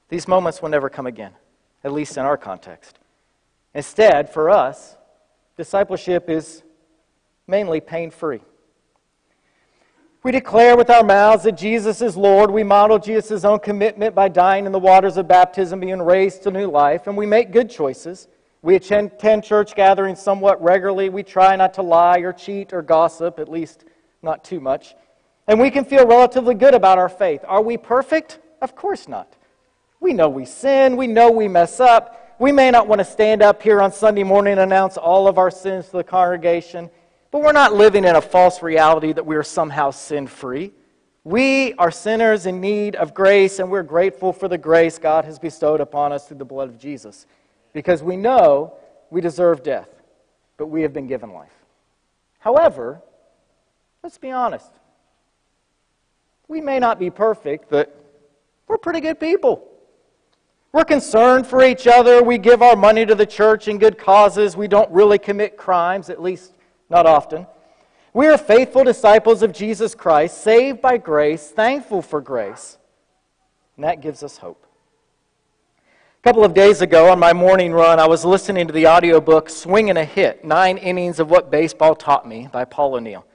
these 0.09 0.27
moments 0.27 0.61
will 0.61 0.69
never 0.69 0.91
come 0.91 1.06
again, 1.06 1.33
at 1.85 1.93
least 1.93 2.17
in 2.17 2.25
our 2.25 2.37
context. 2.37 2.99
Instead, 3.73 4.29
for 4.29 4.51
us, 4.51 4.97
discipleship 5.56 6.29
is 6.29 6.65
mainly 7.47 7.81
pain 7.81 8.11
free. 8.11 8.41
We 10.25 10.33
declare 10.33 10.77
with 10.77 10.91
our 10.91 11.05
mouths 11.05 11.45
that 11.45 11.53
Jesus 11.53 12.03
is 12.03 12.17
Lord. 12.17 12.51
We 12.51 12.65
model 12.65 12.99
Jesus' 12.99 13.45
own 13.45 13.61
commitment 13.61 14.17
by 14.17 14.31
dying 14.31 14.67
in 14.67 14.73
the 14.73 14.81
waters 14.81 15.17
of 15.17 15.29
baptism, 15.29 15.79
being 15.79 16.03
raised 16.03 16.43
to 16.43 16.51
new 16.51 16.69
life, 16.69 17.06
and 17.06 17.17
we 17.17 17.27
make 17.27 17.53
good 17.53 17.71
choices. 17.71 18.27
We 18.64 18.76
attend 18.76 19.44
church 19.44 19.75
gatherings 19.75 20.22
somewhat 20.22 20.62
regularly. 20.62 21.11
We 21.11 21.22
try 21.22 21.55
not 21.55 21.75
to 21.75 21.82
lie 21.82 22.20
or 22.20 22.32
cheat 22.32 22.72
or 22.72 22.81
gossip, 22.81 23.38
at 23.38 23.46
least 23.46 23.84
not 24.22 24.43
too 24.43 24.58
much. 24.58 24.94
And 25.46 25.61
we 25.61 25.70
can 25.70 25.84
feel 25.84 26.06
relatively 26.06 26.55
good 26.55 26.72
about 26.72 26.96
our 26.96 27.11
faith. 27.11 27.44
Are 27.46 27.61
we 27.61 27.76
perfect? 27.76 28.38
Of 28.62 28.75
course 28.75 29.06
not. 29.06 29.37
We 30.00 30.14
know 30.14 30.31
we 30.31 30.46
sin. 30.46 30.96
We 30.96 31.06
know 31.06 31.31
we 31.31 31.46
mess 31.46 31.78
up. 31.78 32.37
We 32.38 32.52
may 32.52 32.70
not 32.70 32.88
want 32.88 33.00
to 33.00 33.05
stand 33.05 33.43
up 33.43 33.62
here 33.62 33.82
on 33.82 33.93
Sunday 33.93 34.22
morning 34.22 34.52
and 34.52 34.62
announce 34.62 34.96
all 34.96 35.28
of 35.28 35.37
our 35.37 35.50
sins 35.50 35.84
to 35.90 35.99
the 35.99 36.05
congregation. 36.05 36.88
But 37.32 37.43
we're 37.43 37.52
not 37.52 37.75
living 37.75 38.05
in 38.05 38.17
a 38.17 38.22
false 38.22 38.62
reality 38.62 39.12
that 39.12 39.26
we 39.26 39.37
are 39.37 39.43
somehow 39.43 39.90
sin 39.90 40.26
free. 40.26 40.72
We 41.22 41.75
are 41.75 41.90
sinners 41.90 42.46
in 42.46 42.62
need 42.62 42.96
of 42.96 43.12
grace, 43.12 43.58
and 43.58 43.70
we're 43.70 43.82
grateful 43.82 44.32
for 44.32 44.49
the 44.49 44.56
grace 44.56 44.99
God 44.99 45.26
has 45.26 45.38
bestowed 45.38 45.82
upon 45.82 46.12
us 46.14 46.26
through 46.26 46.38
the 46.38 46.46
blood 46.46 46.70
of 46.70 46.78
Jesus 46.78 47.26
because 47.75 48.03
we 48.03 48.17
know 48.17 48.73
we 49.11 49.21
deserve 49.21 49.62
death, 49.62 49.88
but 50.56 50.69
we 50.69 50.81
have 50.81 50.94
been 50.94 51.06
given 51.06 51.35
life. 51.35 51.53
However, 52.38 53.03
let's 54.03 54.17
be 54.17 54.31
honest. 54.31 54.71
We 56.49 56.62
may 56.62 56.79
not 56.79 56.99
be 56.99 57.11
perfect, 57.11 57.69
but 57.69 57.94
we're 58.67 58.79
pretty 58.79 59.00
good 59.00 59.21
people. 59.21 59.69
We're 60.73 60.85
concerned 60.85 61.47
for 61.47 61.62
each 61.62 61.87
other. 61.87 62.23
We 62.23 62.38
give 62.38 62.62
our 62.62 62.76
money 62.76 63.05
to 63.06 63.15
the 63.15 63.26
church 63.26 63.69
in 63.69 63.79
good 63.79 63.99
causes. 63.99 64.56
We 64.56 64.69
don't 64.69 64.91
really 64.91 65.19
commit 65.19 65.56
crimes, 65.56 66.11
at 66.11 66.23
least 66.23 66.53
not 66.91 67.06
often. 67.06 67.47
We 68.12 68.29
are 68.29 68.38
faithful 68.38 68.85
disciples 68.85 69.43
of 69.43 69.53
Jesus 69.53 69.94
Christ, 69.94 70.39
saved 70.43 70.81
by 70.81 70.98
grace, 70.98 71.51
thankful 71.51 72.03
for 72.03 72.20
grace, 72.20 72.79
and 73.77 73.84
that 73.84 74.01
gives 74.01 74.22
us 74.22 74.39
hope. 74.39 74.64
A 76.24 76.26
couple 76.26 76.43
of 76.43 76.54
days 76.54 76.81
ago 76.81 77.10
on 77.10 77.19
my 77.19 77.34
morning 77.34 77.70
run, 77.70 78.00
I 78.00 78.08
was 78.08 78.24
listening 78.24 78.66
to 78.66 78.72
the 78.72 78.86
audiobook 78.86 79.50
Swing 79.50 79.90
and 79.90 79.98
a 79.98 80.06
Hit 80.06 80.43
Nine 80.43 80.78
Innings 80.78 81.20
of 81.20 81.28
What 81.28 81.50
Baseball 81.50 81.94
Taught 81.94 82.26
Me 82.26 82.48
by 82.50 82.64
Paul 82.64 82.94
O'Neill. 82.94 83.26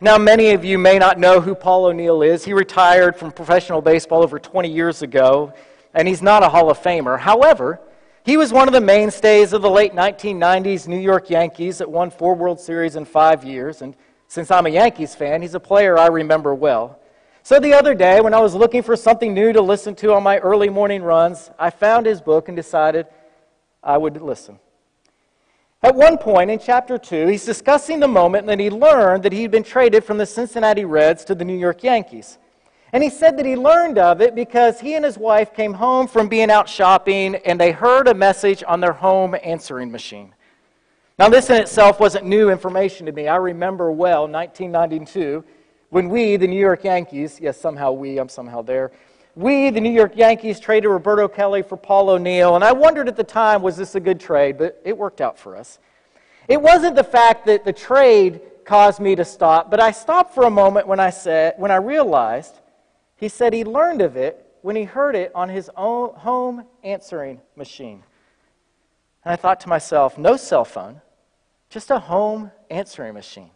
Now, 0.00 0.18
many 0.18 0.50
of 0.50 0.64
you 0.64 0.78
may 0.78 0.98
not 0.98 1.20
know 1.20 1.40
who 1.40 1.54
Paul 1.54 1.84
O'Neill 1.84 2.22
is. 2.22 2.44
He 2.44 2.52
retired 2.52 3.14
from 3.14 3.30
professional 3.30 3.80
baseball 3.80 4.24
over 4.24 4.40
20 4.40 4.68
years 4.68 5.02
ago, 5.02 5.54
and 5.94 6.08
he's 6.08 6.20
not 6.20 6.42
a 6.42 6.48
Hall 6.48 6.72
of 6.72 6.82
Famer. 6.82 7.20
However, 7.20 7.78
he 8.24 8.36
was 8.36 8.52
one 8.52 8.66
of 8.66 8.74
the 8.74 8.80
mainstays 8.80 9.52
of 9.52 9.62
the 9.62 9.70
late 9.70 9.92
1990s 9.92 10.88
New 10.88 10.98
York 10.98 11.30
Yankees 11.30 11.78
that 11.78 11.88
won 11.88 12.10
four 12.10 12.34
World 12.34 12.58
Series 12.58 12.96
in 12.96 13.04
five 13.04 13.44
years. 13.44 13.80
And 13.80 13.94
since 14.26 14.50
I'm 14.50 14.66
a 14.66 14.70
Yankees 14.70 15.14
fan, 15.14 15.40
he's 15.40 15.54
a 15.54 15.60
player 15.60 15.96
I 15.96 16.08
remember 16.08 16.52
well. 16.52 16.98
So 17.48 17.58
the 17.58 17.72
other 17.72 17.94
day, 17.94 18.20
when 18.20 18.34
I 18.34 18.40
was 18.40 18.54
looking 18.54 18.82
for 18.82 18.94
something 18.94 19.32
new 19.32 19.54
to 19.54 19.62
listen 19.62 19.94
to 19.94 20.12
on 20.12 20.22
my 20.22 20.36
early 20.36 20.68
morning 20.68 21.02
runs, 21.02 21.50
I 21.58 21.70
found 21.70 22.04
his 22.04 22.20
book 22.20 22.48
and 22.48 22.54
decided 22.54 23.06
I 23.82 23.96
would 23.96 24.20
listen. 24.20 24.58
At 25.82 25.94
one 25.94 26.18
point 26.18 26.50
in 26.50 26.58
chapter 26.58 26.98
2, 26.98 27.26
he's 27.26 27.46
discussing 27.46 28.00
the 28.00 28.06
moment 28.06 28.46
that 28.48 28.60
he 28.60 28.68
learned 28.68 29.22
that 29.22 29.32
he'd 29.32 29.50
been 29.50 29.62
traded 29.62 30.04
from 30.04 30.18
the 30.18 30.26
Cincinnati 30.26 30.84
Reds 30.84 31.24
to 31.24 31.34
the 31.34 31.42
New 31.42 31.56
York 31.56 31.82
Yankees. 31.82 32.36
And 32.92 33.02
he 33.02 33.08
said 33.08 33.38
that 33.38 33.46
he 33.46 33.56
learned 33.56 33.96
of 33.96 34.20
it 34.20 34.34
because 34.34 34.80
he 34.80 34.94
and 34.94 35.02
his 35.02 35.16
wife 35.16 35.54
came 35.54 35.72
home 35.72 36.06
from 36.06 36.28
being 36.28 36.50
out 36.50 36.68
shopping 36.68 37.36
and 37.46 37.58
they 37.58 37.72
heard 37.72 38.08
a 38.08 38.14
message 38.14 38.62
on 38.68 38.80
their 38.80 38.92
home 38.92 39.34
answering 39.42 39.90
machine. 39.90 40.34
Now, 41.18 41.30
this 41.30 41.48
in 41.48 41.56
itself 41.56 41.98
wasn't 41.98 42.26
new 42.26 42.50
information 42.50 43.06
to 43.06 43.12
me. 43.12 43.26
I 43.26 43.36
remember 43.36 43.90
well 43.90 44.28
1992 44.28 45.44
when 45.90 46.08
we, 46.08 46.36
the 46.36 46.46
New 46.46 46.60
York 46.60 46.84
Yankees, 46.84 47.38
yes, 47.40 47.60
somehow 47.60 47.92
we, 47.92 48.18
I'm 48.18 48.28
somehow 48.28 48.62
there, 48.62 48.92
we, 49.34 49.70
the 49.70 49.80
New 49.80 49.92
York 49.92 50.16
Yankees, 50.16 50.58
traded 50.58 50.90
Roberto 50.90 51.28
Kelly 51.28 51.62
for 51.62 51.76
Paul 51.76 52.10
O'Neill. 52.10 52.56
And 52.56 52.64
I 52.64 52.72
wondered 52.72 53.08
at 53.08 53.16
the 53.16 53.24
time, 53.24 53.62
was 53.62 53.76
this 53.76 53.94
a 53.94 54.00
good 54.00 54.18
trade? 54.18 54.58
But 54.58 54.80
it 54.84 54.96
worked 54.96 55.20
out 55.20 55.38
for 55.38 55.56
us. 55.56 55.78
It 56.48 56.60
wasn't 56.60 56.96
the 56.96 57.04
fact 57.04 57.46
that 57.46 57.64
the 57.64 57.72
trade 57.72 58.40
caused 58.64 59.00
me 59.00 59.14
to 59.14 59.24
stop, 59.24 59.70
but 59.70 59.80
I 59.80 59.92
stopped 59.92 60.34
for 60.34 60.44
a 60.44 60.50
moment 60.50 60.86
when 60.86 61.00
I 61.00 61.10
said, 61.10 61.54
when 61.56 61.70
I 61.70 61.76
realized 61.76 62.54
he 63.16 63.28
said 63.28 63.52
he 63.52 63.64
learned 63.64 64.02
of 64.02 64.16
it 64.16 64.44
when 64.62 64.76
he 64.76 64.84
heard 64.84 65.14
it 65.14 65.30
on 65.34 65.48
his 65.48 65.70
own 65.76 66.14
home 66.14 66.64
answering 66.82 67.40
machine. 67.56 68.02
And 69.24 69.32
I 69.32 69.36
thought 69.36 69.60
to 69.60 69.68
myself, 69.68 70.18
no 70.18 70.36
cell 70.36 70.64
phone, 70.64 71.00
just 71.70 71.90
a 71.90 71.98
home 71.98 72.50
answering 72.70 73.14
machine. 73.14 73.50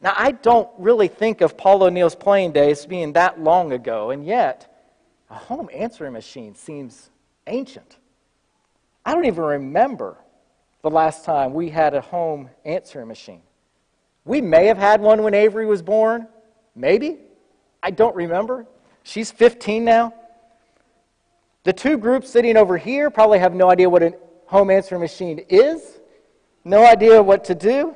Now, 0.00 0.14
I 0.16 0.32
don't 0.32 0.68
really 0.78 1.08
think 1.08 1.40
of 1.40 1.56
Paul 1.56 1.82
O'Neill's 1.82 2.14
playing 2.14 2.52
days 2.52 2.86
being 2.86 3.14
that 3.14 3.40
long 3.40 3.72
ago, 3.72 4.10
and 4.10 4.24
yet 4.24 4.72
a 5.28 5.34
home 5.34 5.68
answering 5.74 6.12
machine 6.12 6.54
seems 6.54 7.10
ancient. 7.46 7.96
I 9.04 9.14
don't 9.14 9.24
even 9.24 9.42
remember 9.42 10.16
the 10.82 10.90
last 10.90 11.24
time 11.24 11.52
we 11.52 11.70
had 11.70 11.94
a 11.94 12.00
home 12.00 12.48
answering 12.64 13.08
machine. 13.08 13.42
We 14.24 14.40
may 14.40 14.66
have 14.66 14.78
had 14.78 15.00
one 15.00 15.22
when 15.22 15.34
Avery 15.34 15.66
was 15.66 15.82
born, 15.82 16.28
maybe. 16.76 17.18
I 17.82 17.90
don't 17.90 18.14
remember. 18.14 18.66
She's 19.02 19.30
15 19.30 19.84
now. 19.84 20.14
The 21.64 21.72
two 21.72 21.98
groups 21.98 22.30
sitting 22.30 22.56
over 22.56 22.76
here 22.76 23.10
probably 23.10 23.38
have 23.40 23.54
no 23.54 23.70
idea 23.70 23.90
what 23.90 24.02
a 24.02 24.14
home 24.46 24.70
answering 24.70 25.00
machine 25.00 25.44
is, 25.48 25.98
no 26.64 26.86
idea 26.86 27.22
what 27.22 27.44
to 27.44 27.54
do. 27.54 27.94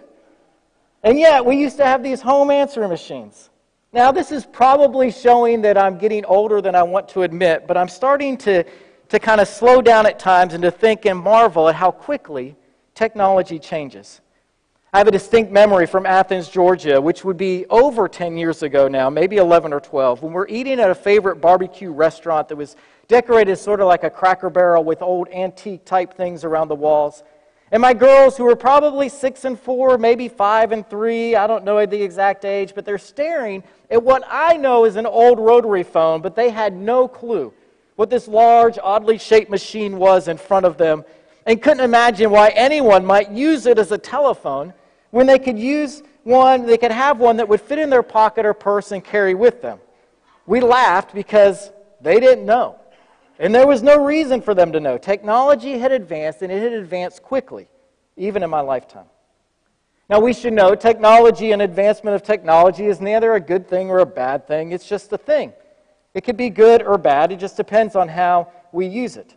And 1.02 1.18
yet, 1.18 1.44
we 1.44 1.56
used 1.56 1.76
to 1.78 1.84
have 1.84 2.02
these 2.02 2.20
home 2.20 2.50
answering 2.50 2.88
machines. 2.88 3.50
Now, 3.92 4.12
this 4.12 4.32
is 4.32 4.46
probably 4.46 5.10
showing 5.10 5.62
that 5.62 5.76
I'm 5.76 5.98
getting 5.98 6.24
older 6.24 6.60
than 6.60 6.74
I 6.74 6.82
want 6.82 7.08
to 7.10 7.22
admit, 7.22 7.66
but 7.66 7.76
I'm 7.76 7.88
starting 7.88 8.36
to, 8.38 8.64
to 9.08 9.18
kind 9.18 9.40
of 9.40 9.48
slow 9.48 9.82
down 9.82 10.06
at 10.06 10.18
times 10.18 10.54
and 10.54 10.62
to 10.62 10.70
think 10.70 11.04
and 11.04 11.18
marvel 11.18 11.68
at 11.68 11.74
how 11.74 11.90
quickly 11.90 12.56
technology 12.94 13.58
changes. 13.58 14.20
I 14.94 14.98
have 14.98 15.08
a 15.08 15.10
distinct 15.10 15.50
memory 15.50 15.86
from 15.86 16.04
Athens, 16.04 16.48
Georgia, 16.48 17.00
which 17.00 17.24
would 17.24 17.38
be 17.38 17.64
over 17.70 18.08
10 18.08 18.36
years 18.36 18.62
ago 18.62 18.88
now, 18.88 19.08
maybe 19.08 19.38
11 19.38 19.72
or 19.72 19.80
12, 19.80 20.22
when 20.22 20.32
we're 20.32 20.48
eating 20.48 20.78
at 20.78 20.90
a 20.90 20.94
favorite 20.94 21.36
barbecue 21.36 21.90
restaurant 21.90 22.48
that 22.48 22.56
was 22.56 22.76
decorated 23.08 23.56
sort 23.56 23.80
of 23.80 23.86
like 23.86 24.04
a 24.04 24.10
cracker 24.10 24.50
barrel 24.50 24.84
with 24.84 25.02
old 25.02 25.28
antique 25.28 25.84
type 25.84 26.14
things 26.14 26.44
around 26.44 26.68
the 26.68 26.74
walls. 26.74 27.24
And 27.72 27.80
my 27.80 27.94
girls, 27.94 28.36
who 28.36 28.44
were 28.44 28.54
probably 28.54 29.08
six 29.08 29.46
and 29.46 29.58
four, 29.58 29.96
maybe 29.96 30.28
five 30.28 30.72
and 30.72 30.88
three, 30.88 31.34
I 31.34 31.46
don't 31.46 31.64
know 31.64 31.84
the 31.86 32.02
exact 32.02 32.44
age, 32.44 32.74
but 32.74 32.84
they're 32.84 32.98
staring 32.98 33.64
at 33.90 34.02
what 34.02 34.22
I 34.28 34.58
know 34.58 34.84
is 34.84 34.96
an 34.96 35.06
old 35.06 35.40
rotary 35.40 35.82
phone, 35.82 36.20
but 36.20 36.36
they 36.36 36.50
had 36.50 36.74
no 36.74 37.08
clue 37.08 37.52
what 37.96 38.10
this 38.10 38.28
large, 38.28 38.78
oddly 38.82 39.16
shaped 39.16 39.50
machine 39.50 39.96
was 39.96 40.28
in 40.28 40.36
front 40.36 40.66
of 40.66 40.76
them 40.76 41.02
and 41.46 41.62
couldn't 41.62 41.82
imagine 41.82 42.30
why 42.30 42.50
anyone 42.50 43.06
might 43.06 43.30
use 43.30 43.64
it 43.64 43.78
as 43.78 43.90
a 43.90 43.98
telephone 43.98 44.74
when 45.10 45.26
they 45.26 45.38
could 45.38 45.58
use 45.58 46.02
one, 46.24 46.66
they 46.66 46.76
could 46.76 46.92
have 46.92 47.18
one 47.18 47.38
that 47.38 47.48
would 47.48 47.60
fit 47.60 47.78
in 47.78 47.88
their 47.88 48.02
pocket 48.02 48.44
or 48.44 48.54
purse 48.54 48.92
and 48.92 49.02
carry 49.02 49.34
with 49.34 49.62
them. 49.62 49.78
We 50.46 50.60
laughed 50.60 51.14
because 51.14 51.70
they 52.02 52.20
didn't 52.20 52.44
know. 52.44 52.78
And 53.42 53.52
there 53.52 53.66
was 53.66 53.82
no 53.82 54.04
reason 54.04 54.40
for 54.40 54.54
them 54.54 54.70
to 54.70 54.78
know. 54.78 54.96
Technology 54.96 55.76
had 55.76 55.90
advanced, 55.90 56.42
and 56.42 56.52
it 56.52 56.62
had 56.62 56.72
advanced 56.74 57.24
quickly, 57.24 57.66
even 58.16 58.44
in 58.44 58.48
my 58.48 58.60
lifetime. 58.60 59.06
Now, 60.08 60.20
we 60.20 60.32
should 60.32 60.52
know 60.52 60.76
technology 60.76 61.50
and 61.50 61.60
advancement 61.60 62.14
of 62.14 62.22
technology 62.22 62.86
is 62.86 63.00
neither 63.00 63.34
a 63.34 63.40
good 63.40 63.66
thing 63.66 63.90
or 63.90 63.98
a 63.98 64.06
bad 64.06 64.46
thing. 64.46 64.70
It's 64.70 64.88
just 64.88 65.12
a 65.12 65.18
thing. 65.18 65.52
It 66.14 66.22
could 66.22 66.36
be 66.36 66.50
good 66.50 66.82
or 66.82 66.96
bad, 66.96 67.32
it 67.32 67.40
just 67.40 67.56
depends 67.56 67.96
on 67.96 68.06
how 68.06 68.52
we 68.70 68.86
use 68.86 69.16
it. 69.16 69.34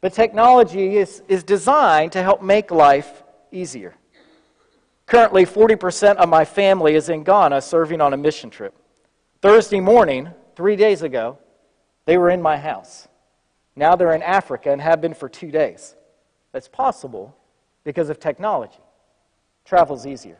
But 0.00 0.12
technology 0.12 0.96
is, 0.96 1.24
is 1.26 1.42
designed 1.42 2.12
to 2.12 2.22
help 2.22 2.42
make 2.42 2.70
life 2.70 3.24
easier. 3.50 3.96
Currently, 5.06 5.44
40% 5.44 6.16
of 6.18 6.28
my 6.28 6.44
family 6.44 6.94
is 6.94 7.08
in 7.08 7.24
Ghana 7.24 7.62
serving 7.62 8.00
on 8.00 8.12
a 8.12 8.16
mission 8.16 8.48
trip. 8.48 8.76
Thursday 9.42 9.80
morning, 9.80 10.28
three 10.54 10.76
days 10.76 11.02
ago, 11.02 11.36
they 12.04 12.16
were 12.16 12.30
in 12.30 12.40
my 12.40 12.56
house. 12.56 13.08
Now 13.76 13.96
they're 13.96 14.12
in 14.12 14.22
Africa 14.22 14.70
and 14.70 14.80
have 14.80 15.00
been 15.00 15.14
for 15.14 15.28
two 15.28 15.50
days. 15.50 15.94
That's 16.52 16.68
possible 16.68 17.36
because 17.84 18.10
of 18.10 18.18
technology. 18.18 18.80
Travel's 19.64 20.06
easier. 20.06 20.38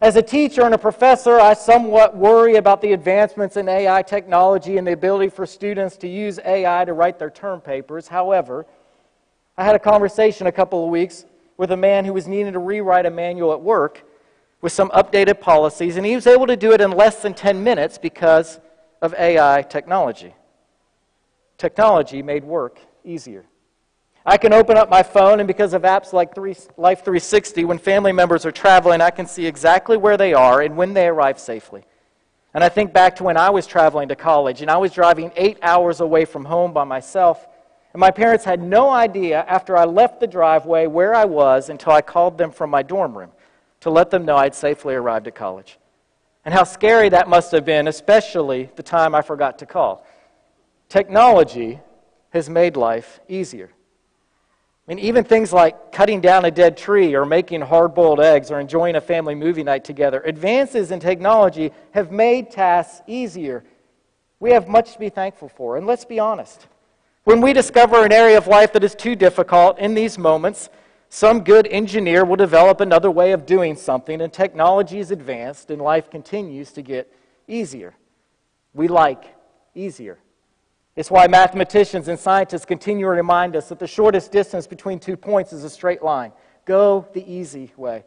As 0.00 0.16
a 0.16 0.22
teacher 0.22 0.62
and 0.62 0.74
a 0.74 0.78
professor, 0.78 1.38
I 1.38 1.52
somewhat 1.52 2.16
worry 2.16 2.56
about 2.56 2.80
the 2.80 2.94
advancements 2.94 3.58
in 3.58 3.68
AI 3.68 4.00
technology 4.00 4.78
and 4.78 4.86
the 4.86 4.92
ability 4.92 5.28
for 5.28 5.44
students 5.44 5.98
to 5.98 6.08
use 6.08 6.38
AI 6.42 6.86
to 6.86 6.94
write 6.94 7.18
their 7.18 7.28
term 7.28 7.60
papers. 7.60 8.08
However, 8.08 8.64
I 9.58 9.64
had 9.64 9.74
a 9.74 9.78
conversation 9.78 10.46
a 10.46 10.52
couple 10.52 10.82
of 10.84 10.90
weeks 10.90 11.26
with 11.58 11.70
a 11.70 11.76
man 11.76 12.06
who 12.06 12.14
was 12.14 12.26
needing 12.26 12.54
to 12.54 12.58
rewrite 12.58 13.04
a 13.04 13.10
manual 13.10 13.52
at 13.52 13.60
work 13.60 14.04
with 14.62 14.72
some 14.72 14.88
updated 14.90 15.38
policies, 15.40 15.98
and 15.98 16.06
he 16.06 16.14
was 16.14 16.26
able 16.26 16.46
to 16.46 16.56
do 16.56 16.72
it 16.72 16.80
in 16.80 16.92
less 16.92 17.20
than 17.20 17.34
10 17.34 17.62
minutes 17.62 17.98
because 17.98 18.58
of 19.02 19.14
AI 19.18 19.60
technology. 19.62 20.34
Technology 21.60 22.22
made 22.22 22.42
work 22.42 22.80
easier. 23.04 23.44
I 24.24 24.38
can 24.38 24.54
open 24.54 24.78
up 24.78 24.88
my 24.88 25.02
phone, 25.02 25.40
and 25.40 25.46
because 25.46 25.74
of 25.74 25.82
apps 25.82 26.14
like 26.14 26.34
Life 26.78 27.04
360, 27.04 27.66
when 27.66 27.76
family 27.76 28.12
members 28.12 28.46
are 28.46 28.50
traveling, 28.50 29.02
I 29.02 29.10
can 29.10 29.26
see 29.26 29.44
exactly 29.44 29.98
where 29.98 30.16
they 30.16 30.32
are 30.32 30.62
and 30.62 30.74
when 30.74 30.94
they 30.94 31.06
arrive 31.06 31.38
safely. 31.38 31.84
And 32.54 32.64
I 32.64 32.70
think 32.70 32.94
back 32.94 33.14
to 33.16 33.24
when 33.24 33.36
I 33.36 33.50
was 33.50 33.66
traveling 33.66 34.08
to 34.08 34.16
college, 34.16 34.62
and 34.62 34.70
I 34.70 34.78
was 34.78 34.90
driving 34.90 35.32
eight 35.36 35.58
hours 35.60 36.00
away 36.00 36.24
from 36.24 36.46
home 36.46 36.72
by 36.72 36.84
myself. 36.84 37.46
And 37.92 38.00
my 38.00 38.10
parents 38.10 38.46
had 38.46 38.62
no 38.62 38.88
idea 38.88 39.44
after 39.46 39.76
I 39.76 39.84
left 39.84 40.18
the 40.18 40.26
driveway 40.26 40.86
where 40.86 41.14
I 41.14 41.26
was 41.26 41.68
until 41.68 41.92
I 41.92 42.00
called 42.00 42.38
them 42.38 42.52
from 42.52 42.70
my 42.70 42.82
dorm 42.82 43.18
room 43.18 43.32
to 43.80 43.90
let 43.90 44.08
them 44.08 44.24
know 44.24 44.36
I'd 44.38 44.54
safely 44.54 44.94
arrived 44.94 45.26
at 45.26 45.34
college. 45.34 45.78
And 46.42 46.54
how 46.54 46.64
scary 46.64 47.10
that 47.10 47.28
must 47.28 47.52
have 47.52 47.66
been, 47.66 47.86
especially 47.86 48.70
the 48.76 48.82
time 48.82 49.14
I 49.14 49.20
forgot 49.20 49.58
to 49.58 49.66
call. 49.66 50.06
Technology 50.90 51.80
has 52.30 52.50
made 52.50 52.76
life 52.76 53.20
easier. 53.28 53.70
I 54.86 54.94
mean, 54.94 54.98
even 54.98 55.22
things 55.22 55.52
like 55.52 55.92
cutting 55.92 56.20
down 56.20 56.44
a 56.44 56.50
dead 56.50 56.76
tree 56.76 57.14
or 57.14 57.24
making 57.24 57.60
hard 57.60 57.94
boiled 57.94 58.18
eggs 58.18 58.50
or 58.50 58.58
enjoying 58.58 58.96
a 58.96 59.00
family 59.00 59.36
movie 59.36 59.62
night 59.62 59.84
together, 59.84 60.20
advances 60.24 60.90
in 60.90 60.98
technology 60.98 61.70
have 61.92 62.10
made 62.10 62.50
tasks 62.50 63.02
easier. 63.06 63.62
We 64.40 64.50
have 64.50 64.66
much 64.66 64.94
to 64.94 64.98
be 64.98 65.10
thankful 65.10 65.48
for. 65.48 65.76
And 65.76 65.86
let's 65.86 66.04
be 66.04 66.18
honest. 66.18 66.66
When 67.22 67.40
we 67.40 67.52
discover 67.52 68.04
an 68.04 68.12
area 68.12 68.36
of 68.36 68.48
life 68.48 68.72
that 68.72 68.82
is 68.82 68.96
too 68.96 69.14
difficult 69.14 69.78
in 69.78 69.94
these 69.94 70.18
moments, 70.18 70.70
some 71.08 71.44
good 71.44 71.68
engineer 71.68 72.24
will 72.24 72.36
develop 72.36 72.80
another 72.80 73.12
way 73.12 73.30
of 73.30 73.46
doing 73.46 73.76
something, 73.76 74.20
and 74.20 74.32
technology 74.32 74.98
is 74.98 75.12
advanced, 75.12 75.70
and 75.70 75.80
life 75.80 76.10
continues 76.10 76.72
to 76.72 76.82
get 76.82 77.12
easier. 77.46 77.94
We 78.74 78.88
like 78.88 79.36
easier. 79.76 80.18
It's 80.96 81.10
why 81.10 81.28
mathematicians 81.28 82.08
and 82.08 82.18
scientists 82.18 82.64
continue 82.64 83.06
to 83.06 83.10
remind 83.10 83.54
us 83.54 83.68
that 83.68 83.78
the 83.78 83.86
shortest 83.86 84.32
distance 84.32 84.66
between 84.66 84.98
two 84.98 85.16
points 85.16 85.52
is 85.52 85.64
a 85.64 85.70
straight 85.70 86.02
line. 86.02 86.32
Go 86.64 87.06
the 87.12 87.24
easy 87.32 87.72
way. 87.76 88.04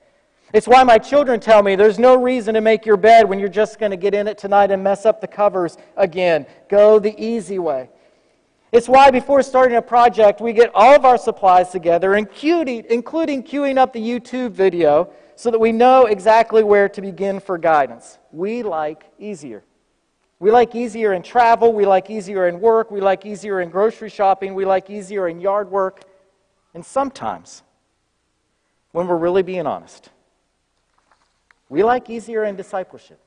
It's 0.53 0.67
why 0.67 0.83
my 0.83 0.97
children 0.97 1.39
tell 1.39 1.63
me 1.63 1.75
there's 1.75 1.97
no 1.97 2.21
reason 2.21 2.53
to 2.53 2.61
make 2.61 2.85
your 2.85 2.97
bed 2.97 3.27
when 3.27 3.39
you're 3.39 3.49
just 3.49 3.79
going 3.79 3.91
to 3.91 3.97
get 3.97 4.13
in 4.13 4.27
it 4.27 4.37
tonight 4.37 4.69
and 4.69 4.83
mess 4.83 5.05
up 5.05 5.21
the 5.21 5.27
covers 5.27 5.77
again. 5.97 6.45
Go 6.69 6.99
the 6.99 7.15
easy 7.17 7.57
way. 7.57 7.89
It's 8.71 8.89
why 8.89 9.11
before 9.11 9.41
starting 9.43 9.77
a 9.77 9.81
project, 9.81 10.41
we 10.41 10.51
get 10.51 10.69
all 10.75 10.95
of 10.95 11.05
our 11.05 11.17
supplies 11.17 11.69
together, 11.69 12.15
including, 12.15 12.85
including 12.89 13.43
queuing 13.43 13.77
up 13.77 13.93
the 13.93 14.01
YouTube 14.01 14.51
video 14.51 15.09
so 15.35 15.49
that 15.49 15.59
we 15.59 15.71
know 15.71 16.05
exactly 16.05 16.63
where 16.63 16.89
to 16.89 17.01
begin 17.01 17.39
for 17.39 17.57
guidance. 17.57 18.19
We 18.31 18.61
like 18.61 19.05
easier. 19.17 19.63
We 20.43 20.51
like 20.51 20.75
easier 20.75 21.13
in 21.13 21.23
travel. 21.23 21.71
We 21.71 21.85
like 21.85 22.09
easier 22.09 22.49
in 22.49 22.59
work. 22.59 22.91
We 22.91 22.99
like 22.99 23.25
easier 23.25 23.61
in 23.61 23.69
grocery 23.69 24.09
shopping. 24.09 24.53
We 24.55 24.65
like 24.65 24.89
easier 24.89 25.29
in 25.29 25.39
yard 25.39 25.71
work. 25.71 26.01
And 26.73 26.85
sometimes, 26.85 27.63
when 28.91 29.07
we're 29.07 29.15
really 29.15 29.41
being 29.41 29.65
honest, 29.65 30.09
we 31.69 31.81
like 31.81 32.09
easier 32.09 32.43
in 32.43 32.57
discipleship. 32.57 33.21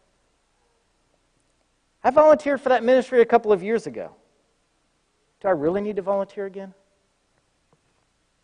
I 2.04 2.10
volunteered 2.10 2.60
for 2.60 2.68
that 2.68 2.84
ministry 2.84 3.22
a 3.22 3.24
couple 3.24 3.50
of 3.50 3.62
years 3.62 3.86
ago. 3.86 4.10
Do 5.40 5.48
I 5.48 5.52
really 5.52 5.80
need 5.80 5.96
to 5.96 6.02
volunteer 6.02 6.44
again? 6.44 6.74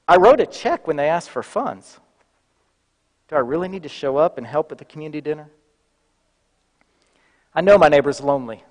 I 0.08 0.16
wrote 0.16 0.40
a 0.40 0.46
check 0.46 0.86
when 0.86 0.96
they 0.96 1.10
asked 1.10 1.28
for 1.28 1.42
funds. 1.42 2.00
Do 3.28 3.36
I 3.36 3.40
really 3.40 3.68
need 3.68 3.82
to 3.82 3.90
show 3.90 4.16
up 4.16 4.38
and 4.38 4.46
help 4.46 4.72
at 4.72 4.78
the 4.78 4.86
community 4.86 5.20
dinner? 5.20 5.50
I 7.54 7.60
know 7.60 7.78
my 7.78 7.88
neighbor's 7.88 8.20
lonely. 8.20 8.64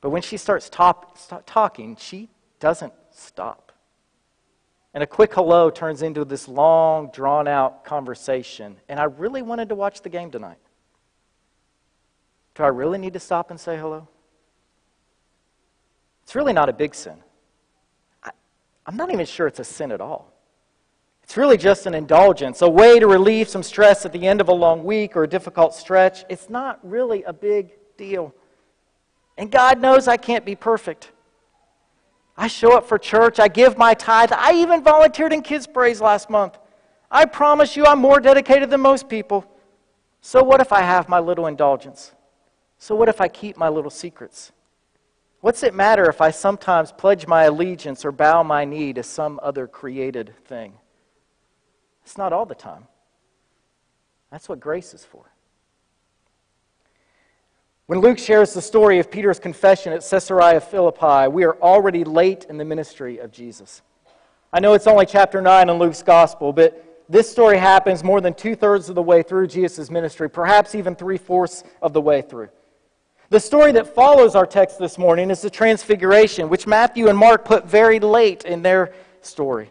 But 0.00 0.10
when 0.10 0.22
she 0.22 0.36
starts 0.36 0.68
top, 0.68 1.18
talking, 1.46 1.96
she 1.96 2.28
doesn't 2.60 2.92
stop. 3.10 3.72
And 4.94 5.02
a 5.02 5.06
quick 5.06 5.34
hello 5.34 5.70
turns 5.70 6.02
into 6.02 6.24
this 6.24 6.48
long, 6.48 7.10
drawn 7.12 7.46
out 7.46 7.84
conversation. 7.84 8.76
And 8.88 8.98
I 8.98 9.04
really 9.04 9.42
wanted 9.42 9.68
to 9.68 9.74
watch 9.74 10.02
the 10.02 10.08
game 10.08 10.30
tonight. 10.30 10.58
Do 12.54 12.62
I 12.62 12.68
really 12.68 12.98
need 12.98 13.12
to 13.12 13.20
stop 13.20 13.50
and 13.50 13.60
say 13.60 13.76
hello? 13.76 14.08
It's 16.22 16.34
really 16.34 16.52
not 16.52 16.68
a 16.68 16.72
big 16.72 16.94
sin. 16.94 17.18
I, 18.22 18.30
I'm 18.86 18.96
not 18.96 19.12
even 19.12 19.26
sure 19.26 19.46
it's 19.46 19.60
a 19.60 19.64
sin 19.64 19.92
at 19.92 20.00
all. 20.00 20.32
It's 21.28 21.36
really 21.36 21.58
just 21.58 21.84
an 21.84 21.92
indulgence, 21.92 22.62
a 22.62 22.70
way 22.70 22.98
to 22.98 23.06
relieve 23.06 23.50
some 23.50 23.62
stress 23.62 24.06
at 24.06 24.12
the 24.12 24.26
end 24.26 24.40
of 24.40 24.48
a 24.48 24.52
long 24.54 24.82
week 24.82 25.14
or 25.14 25.24
a 25.24 25.28
difficult 25.28 25.74
stretch. 25.74 26.24
It's 26.30 26.48
not 26.48 26.80
really 26.82 27.22
a 27.24 27.34
big 27.34 27.72
deal. 27.98 28.34
And 29.36 29.50
God 29.50 29.78
knows 29.78 30.08
I 30.08 30.16
can't 30.16 30.46
be 30.46 30.56
perfect. 30.56 31.12
I 32.34 32.46
show 32.46 32.74
up 32.74 32.88
for 32.88 32.96
church. 32.96 33.38
I 33.38 33.48
give 33.48 33.76
my 33.76 33.92
tithe. 33.92 34.32
I 34.32 34.54
even 34.54 34.82
volunteered 34.82 35.34
in 35.34 35.42
Kids 35.42 35.66
Praise 35.66 36.00
last 36.00 36.30
month. 36.30 36.56
I 37.10 37.26
promise 37.26 37.76
you 37.76 37.84
I'm 37.84 37.98
more 37.98 38.20
dedicated 38.20 38.70
than 38.70 38.80
most 38.80 39.06
people. 39.06 39.44
So 40.22 40.42
what 40.42 40.62
if 40.62 40.72
I 40.72 40.80
have 40.80 41.10
my 41.10 41.18
little 41.18 41.46
indulgence? 41.46 42.12
So 42.78 42.94
what 42.94 43.10
if 43.10 43.20
I 43.20 43.28
keep 43.28 43.58
my 43.58 43.68
little 43.68 43.90
secrets? 43.90 44.50
What's 45.42 45.62
it 45.62 45.74
matter 45.74 46.08
if 46.08 46.22
I 46.22 46.30
sometimes 46.30 46.90
pledge 46.90 47.26
my 47.26 47.42
allegiance 47.42 48.06
or 48.06 48.12
bow 48.12 48.42
my 48.44 48.64
knee 48.64 48.94
to 48.94 49.02
some 49.02 49.38
other 49.42 49.66
created 49.66 50.32
thing? 50.46 50.72
It's 52.08 52.16
not 52.16 52.32
all 52.32 52.46
the 52.46 52.54
time. 52.54 52.86
That's 54.32 54.48
what 54.48 54.60
grace 54.60 54.94
is 54.94 55.04
for. 55.04 55.30
When 57.84 57.98
Luke 57.98 58.18
shares 58.18 58.54
the 58.54 58.62
story 58.62 58.98
of 58.98 59.10
Peter's 59.10 59.38
confession 59.38 59.92
at 59.92 60.00
Caesarea 60.00 60.58
Philippi, 60.58 61.28
we 61.28 61.44
are 61.44 61.58
already 61.60 62.04
late 62.04 62.46
in 62.48 62.56
the 62.56 62.64
ministry 62.64 63.18
of 63.18 63.30
Jesus. 63.30 63.82
I 64.54 64.60
know 64.60 64.72
it's 64.72 64.86
only 64.86 65.04
chapter 65.04 65.42
9 65.42 65.68
in 65.68 65.78
Luke's 65.78 66.02
gospel, 66.02 66.50
but 66.50 67.04
this 67.10 67.30
story 67.30 67.58
happens 67.58 68.02
more 68.02 68.22
than 68.22 68.32
two 68.32 68.56
thirds 68.56 68.88
of 68.88 68.94
the 68.94 69.02
way 69.02 69.22
through 69.22 69.48
Jesus' 69.48 69.90
ministry, 69.90 70.30
perhaps 70.30 70.74
even 70.74 70.94
three 70.96 71.18
fourths 71.18 71.62
of 71.82 71.92
the 71.92 72.00
way 72.00 72.22
through. 72.22 72.48
The 73.28 73.38
story 73.38 73.72
that 73.72 73.94
follows 73.94 74.34
our 74.34 74.46
text 74.46 74.78
this 74.78 74.96
morning 74.96 75.30
is 75.30 75.42
the 75.42 75.50
Transfiguration, 75.50 76.48
which 76.48 76.66
Matthew 76.66 77.08
and 77.08 77.18
Mark 77.18 77.44
put 77.44 77.66
very 77.66 78.00
late 78.00 78.46
in 78.46 78.62
their 78.62 78.94
story. 79.20 79.70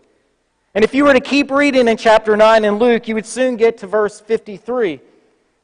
And 0.77 0.83
if 0.83 0.93
you 0.93 1.05
were 1.05 1.13
to 1.13 1.19
keep 1.19 1.49
reading 1.49 1.87
in 1.87 1.97
chapter 1.97 2.37
9 2.37 2.63
in 2.63 2.75
Luke, 2.75 3.07
you 3.07 3.15
would 3.15 3.25
soon 3.25 3.55
get 3.57 3.79
to 3.79 3.87
verse 3.87 4.19
53 4.19 5.01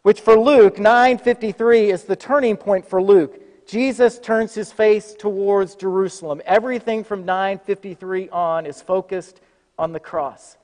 which 0.01 0.21
for 0.21 0.39
Luke 0.39 0.79
9:53 0.79 1.91
is 1.91 2.05
the 2.05 2.15
turning 2.15 2.57
point 2.57 2.83
for 2.83 2.99
Luke. 2.99 3.39
Jesus 3.67 4.17
turns 4.17 4.55
his 4.55 4.71
face 4.71 5.13
towards 5.13 5.75
Jerusalem. 5.75 6.41
Everything 6.47 7.03
from 7.03 7.25
9:53 7.25 8.27
on 8.31 8.65
is 8.65 8.81
focused 8.81 9.39
on 9.77 9.91
the 9.91 9.99
cross. 9.99 10.57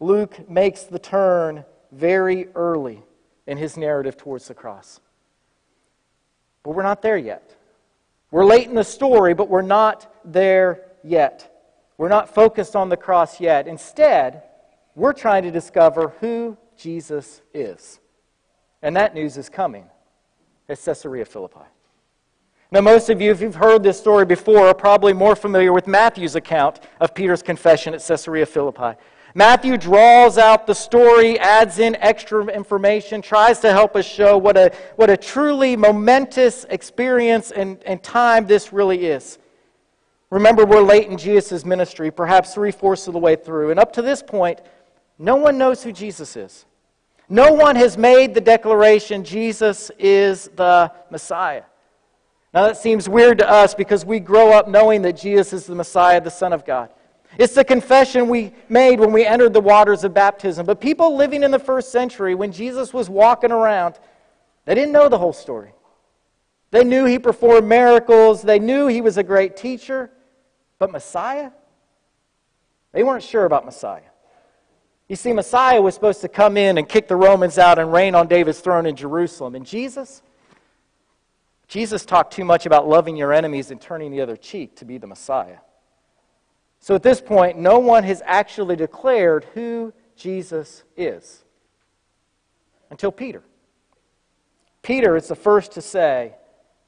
Luke 0.00 0.50
makes 0.50 0.82
the 0.82 0.98
turn 0.98 1.64
very 1.92 2.48
early 2.56 3.04
in 3.46 3.58
his 3.58 3.76
narrative 3.76 4.16
towards 4.16 4.48
the 4.48 4.54
cross. 4.54 4.98
But 6.64 6.72
we're 6.72 6.82
not 6.82 7.00
there 7.00 7.16
yet. 7.16 7.54
We're 8.32 8.44
late 8.44 8.66
in 8.66 8.74
the 8.74 8.82
story, 8.82 9.34
but 9.34 9.48
we're 9.48 9.62
not 9.62 10.12
there 10.24 10.82
yet. 11.04 11.57
We're 11.98 12.08
not 12.08 12.32
focused 12.32 12.76
on 12.76 12.88
the 12.88 12.96
cross 12.96 13.40
yet. 13.40 13.66
Instead, 13.66 14.44
we're 14.94 15.12
trying 15.12 15.42
to 15.42 15.50
discover 15.50 16.14
who 16.20 16.56
Jesus 16.76 17.42
is. 17.52 18.00
And 18.80 18.96
that 18.96 19.14
news 19.14 19.36
is 19.36 19.48
coming 19.48 19.84
at 20.68 20.78
Caesarea 20.82 21.24
Philippi. 21.24 21.66
Now, 22.70 22.82
most 22.82 23.10
of 23.10 23.20
you, 23.20 23.30
if 23.30 23.40
you've 23.40 23.54
heard 23.54 23.82
this 23.82 23.98
story 23.98 24.26
before, 24.26 24.68
are 24.68 24.74
probably 24.74 25.12
more 25.12 25.34
familiar 25.34 25.72
with 25.72 25.86
Matthew's 25.86 26.36
account 26.36 26.80
of 27.00 27.14
Peter's 27.14 27.42
confession 27.42 27.94
at 27.94 28.00
Caesarea 28.06 28.46
Philippi. 28.46 28.98
Matthew 29.34 29.76
draws 29.76 30.38
out 30.38 30.66
the 30.66 30.74
story, 30.74 31.38
adds 31.38 31.78
in 31.78 31.96
extra 31.96 32.44
information, 32.46 33.22
tries 33.22 33.60
to 33.60 33.72
help 33.72 33.96
us 33.96 34.06
show 34.06 34.36
what 34.36 34.56
a, 34.56 34.72
what 34.96 35.10
a 35.10 35.16
truly 35.16 35.76
momentous 35.76 36.64
experience 36.68 37.50
and, 37.50 37.82
and 37.84 38.02
time 38.02 38.46
this 38.46 38.72
really 38.72 39.06
is. 39.06 39.38
Remember, 40.30 40.66
we're 40.66 40.82
late 40.82 41.08
in 41.08 41.16
Jesus' 41.16 41.64
ministry, 41.64 42.10
perhaps 42.10 42.52
three 42.52 42.70
fourths 42.70 43.06
of 43.06 43.14
the 43.14 43.18
way 43.18 43.34
through. 43.34 43.70
And 43.70 43.80
up 43.80 43.92
to 43.94 44.02
this 44.02 44.22
point, 44.22 44.60
no 45.18 45.36
one 45.36 45.56
knows 45.56 45.82
who 45.82 45.92
Jesus 45.92 46.36
is. 46.36 46.66
No 47.28 47.52
one 47.52 47.76
has 47.76 47.98
made 47.98 48.34
the 48.34 48.40
declaration 48.40 49.24
Jesus 49.24 49.90
is 49.98 50.48
the 50.56 50.92
Messiah. 51.10 51.64
Now, 52.54 52.66
that 52.66 52.78
seems 52.78 53.08
weird 53.08 53.38
to 53.38 53.50
us 53.50 53.74
because 53.74 54.04
we 54.04 54.20
grow 54.20 54.52
up 54.52 54.68
knowing 54.68 55.02
that 55.02 55.16
Jesus 55.16 55.52
is 55.52 55.66
the 55.66 55.74
Messiah, 55.74 56.20
the 56.20 56.30
Son 56.30 56.52
of 56.52 56.64
God. 56.64 56.90
It's 57.36 57.54
the 57.54 57.64
confession 57.64 58.28
we 58.28 58.54
made 58.70 58.98
when 58.98 59.12
we 59.12 59.26
entered 59.26 59.52
the 59.52 59.60
waters 59.60 60.02
of 60.04 60.14
baptism. 60.14 60.64
But 60.64 60.80
people 60.80 61.14
living 61.14 61.42
in 61.42 61.50
the 61.50 61.58
first 61.58 61.92
century, 61.92 62.34
when 62.34 62.52
Jesus 62.52 62.94
was 62.94 63.10
walking 63.10 63.52
around, 63.52 63.98
they 64.64 64.74
didn't 64.74 64.92
know 64.92 65.10
the 65.10 65.18
whole 65.18 65.34
story. 65.34 65.72
They 66.70 66.84
knew 66.84 67.04
he 67.04 67.18
performed 67.18 67.66
miracles, 67.66 68.42
they 68.42 68.58
knew 68.58 68.86
he 68.86 69.00
was 69.00 69.16
a 69.18 69.22
great 69.22 69.56
teacher, 69.56 70.10
but 70.78 70.90
Messiah? 70.90 71.50
They 72.92 73.02
weren't 73.02 73.22
sure 73.22 73.44
about 73.44 73.64
Messiah. 73.64 74.02
You 75.08 75.16
see, 75.16 75.32
Messiah 75.32 75.80
was 75.80 75.94
supposed 75.94 76.20
to 76.20 76.28
come 76.28 76.56
in 76.56 76.78
and 76.78 76.88
kick 76.88 77.08
the 77.08 77.16
Romans 77.16 77.58
out 77.58 77.78
and 77.78 77.92
reign 77.92 78.14
on 78.14 78.28
David's 78.28 78.60
throne 78.60 78.86
in 78.86 78.94
Jerusalem. 78.94 79.54
And 79.54 79.64
Jesus? 79.64 80.22
Jesus 81.66 82.04
talked 82.04 82.32
too 82.34 82.44
much 82.44 82.66
about 82.66 82.88
loving 82.88 83.16
your 83.16 83.32
enemies 83.32 83.70
and 83.70 83.80
turning 83.80 84.10
the 84.10 84.20
other 84.20 84.36
cheek 84.36 84.76
to 84.76 84.84
be 84.84 84.98
the 84.98 85.06
Messiah. 85.06 85.58
So 86.80 86.94
at 86.94 87.02
this 87.02 87.20
point, 87.20 87.58
no 87.58 87.78
one 87.78 88.04
has 88.04 88.22
actually 88.24 88.76
declared 88.76 89.46
who 89.54 89.92
Jesus 90.16 90.84
is 90.96 91.44
until 92.90 93.12
Peter. 93.12 93.42
Peter 94.82 95.16
is 95.16 95.28
the 95.28 95.34
first 95.34 95.72
to 95.72 95.82
say, 95.82 96.34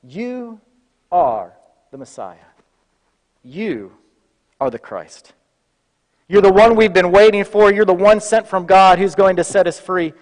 You 0.03 0.61
are 1.11 1.55
the 1.90 1.98
Messiah. 1.98 2.37
You 3.42 3.92
are 4.61 4.70
the 4.70 4.79
Christ. 4.79 5.33
You're 6.29 6.42
the 6.42 6.53
one 6.53 6.76
we've 6.76 6.92
been 6.92 7.11
waiting 7.11 7.44
for. 7.44 7.72
You're 7.72 7.85
the 7.85 7.92
one 7.92 8.20
sent 8.20 8.46
from 8.46 8.66
God 8.66 8.98
who's 8.98 9.14
going 9.14 9.37
to 9.37 9.44
set 9.44 9.66
us 9.66 9.81
free. 9.81 10.12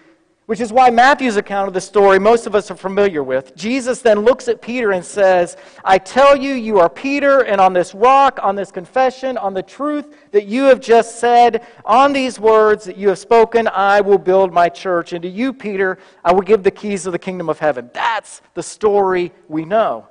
Which 0.47 0.61
is 0.61 0.73
why 0.73 0.89
Matthew's 0.89 1.37
account 1.37 1.67
of 1.67 1.75
the 1.75 1.81
story, 1.81 2.17
most 2.17 2.47
of 2.47 2.55
us 2.55 2.71
are 2.71 2.75
familiar 2.75 3.21
with. 3.21 3.55
Jesus 3.55 4.01
then 4.01 4.21
looks 4.21 4.47
at 4.47 4.63
Peter 4.63 4.93
and 4.93 5.05
says, 5.05 5.55
I 5.85 5.99
tell 5.99 6.35
you, 6.35 6.55
you 6.55 6.79
are 6.79 6.89
Peter, 6.89 7.41
and 7.41 7.61
on 7.61 7.71
this 7.71 7.93
rock, 7.93 8.39
on 8.41 8.55
this 8.55 8.71
confession, 8.71 9.37
on 9.37 9.53
the 9.53 9.61
truth 9.61 10.15
that 10.31 10.47
you 10.47 10.63
have 10.63 10.79
just 10.79 11.19
said, 11.19 11.67
on 11.85 12.13
these 12.13 12.39
words 12.39 12.85
that 12.85 12.97
you 12.97 13.09
have 13.09 13.19
spoken, 13.19 13.67
I 13.67 14.01
will 14.01 14.17
build 14.17 14.51
my 14.51 14.69
church. 14.69 15.13
And 15.13 15.21
to 15.21 15.29
you, 15.29 15.53
Peter, 15.53 15.99
I 16.25 16.33
will 16.33 16.41
give 16.41 16.63
the 16.63 16.71
keys 16.71 17.05
of 17.05 17.11
the 17.11 17.19
kingdom 17.19 17.47
of 17.47 17.59
heaven. 17.59 17.91
That's 17.93 18.41
the 18.55 18.63
story 18.63 19.31
we 19.47 19.65
know. 19.65 20.08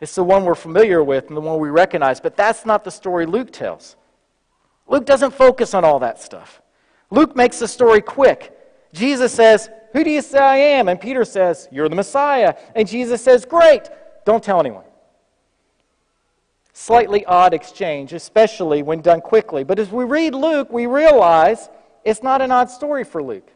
It's 0.00 0.14
the 0.14 0.24
one 0.24 0.44
we're 0.44 0.54
familiar 0.54 1.02
with 1.02 1.28
and 1.28 1.36
the 1.36 1.40
one 1.40 1.58
we 1.58 1.70
recognize, 1.70 2.20
but 2.20 2.36
that's 2.36 2.66
not 2.66 2.84
the 2.84 2.90
story 2.90 3.26
Luke 3.26 3.52
tells. 3.52 3.96
Luke 4.86 5.06
doesn't 5.06 5.32
focus 5.32 5.74
on 5.74 5.84
all 5.84 5.98
that 6.00 6.20
stuff. 6.20 6.60
Luke 7.10 7.34
makes 7.34 7.58
the 7.58 7.68
story 7.68 8.00
quick. 8.00 8.52
Jesus 8.92 9.32
says, 9.32 9.70
Who 9.92 10.04
do 10.04 10.10
you 10.10 10.22
say 10.22 10.38
I 10.38 10.56
am? 10.56 10.88
And 10.88 11.00
Peter 11.00 11.24
says, 11.24 11.68
You're 11.72 11.88
the 11.88 11.96
Messiah. 11.96 12.54
And 12.74 12.86
Jesus 12.86 13.22
says, 13.22 13.44
Great, 13.44 13.88
don't 14.24 14.44
tell 14.44 14.60
anyone. 14.60 14.84
Slightly 16.72 17.24
odd 17.24 17.54
exchange, 17.54 18.12
especially 18.12 18.82
when 18.82 19.00
done 19.00 19.22
quickly. 19.22 19.64
But 19.64 19.78
as 19.78 19.90
we 19.90 20.04
read 20.04 20.34
Luke, 20.34 20.70
we 20.70 20.86
realize 20.86 21.70
it's 22.04 22.22
not 22.22 22.42
an 22.42 22.52
odd 22.52 22.70
story 22.70 23.02
for 23.02 23.22
Luke. 23.22 23.50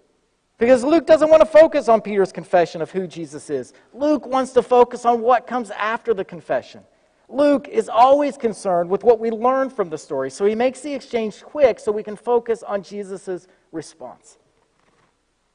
Because 0.61 0.85
Luke 0.85 1.07
doesn't 1.07 1.31
want 1.31 1.41
to 1.41 1.47
focus 1.47 1.89
on 1.89 2.03
Peter's 2.03 2.33
confession 2.33 2.83
of 2.83 2.91
who 2.91 3.07
Jesus 3.07 3.49
is. 3.49 3.73
Luke 3.95 4.27
wants 4.27 4.53
to 4.53 4.63
focus 4.63 5.07
on 5.07 5.23
what 5.23 5.47
comes 5.47 5.71
after 5.71 6.13
the 6.13 6.25
confession. 6.25 6.83
Luke 7.31 7.67
is 7.67 7.89
always 7.89 8.37
concerned 8.37 8.91
with 8.91 9.03
what 9.03 9.19
we 9.19 9.31
learn 9.31 9.71
from 9.71 9.89
the 9.89 9.97
story, 9.97 10.29
so 10.29 10.45
he 10.45 10.55
makes 10.55 10.83
the 10.83 10.93
exchange 10.93 11.43
quick 11.43 11.81
so 11.81 11.91
we 11.91 12.03
can 12.03 12.15
focus 12.15 12.63
on 12.63 12.83
Jesus' 12.83 13.49
response. 13.73 14.37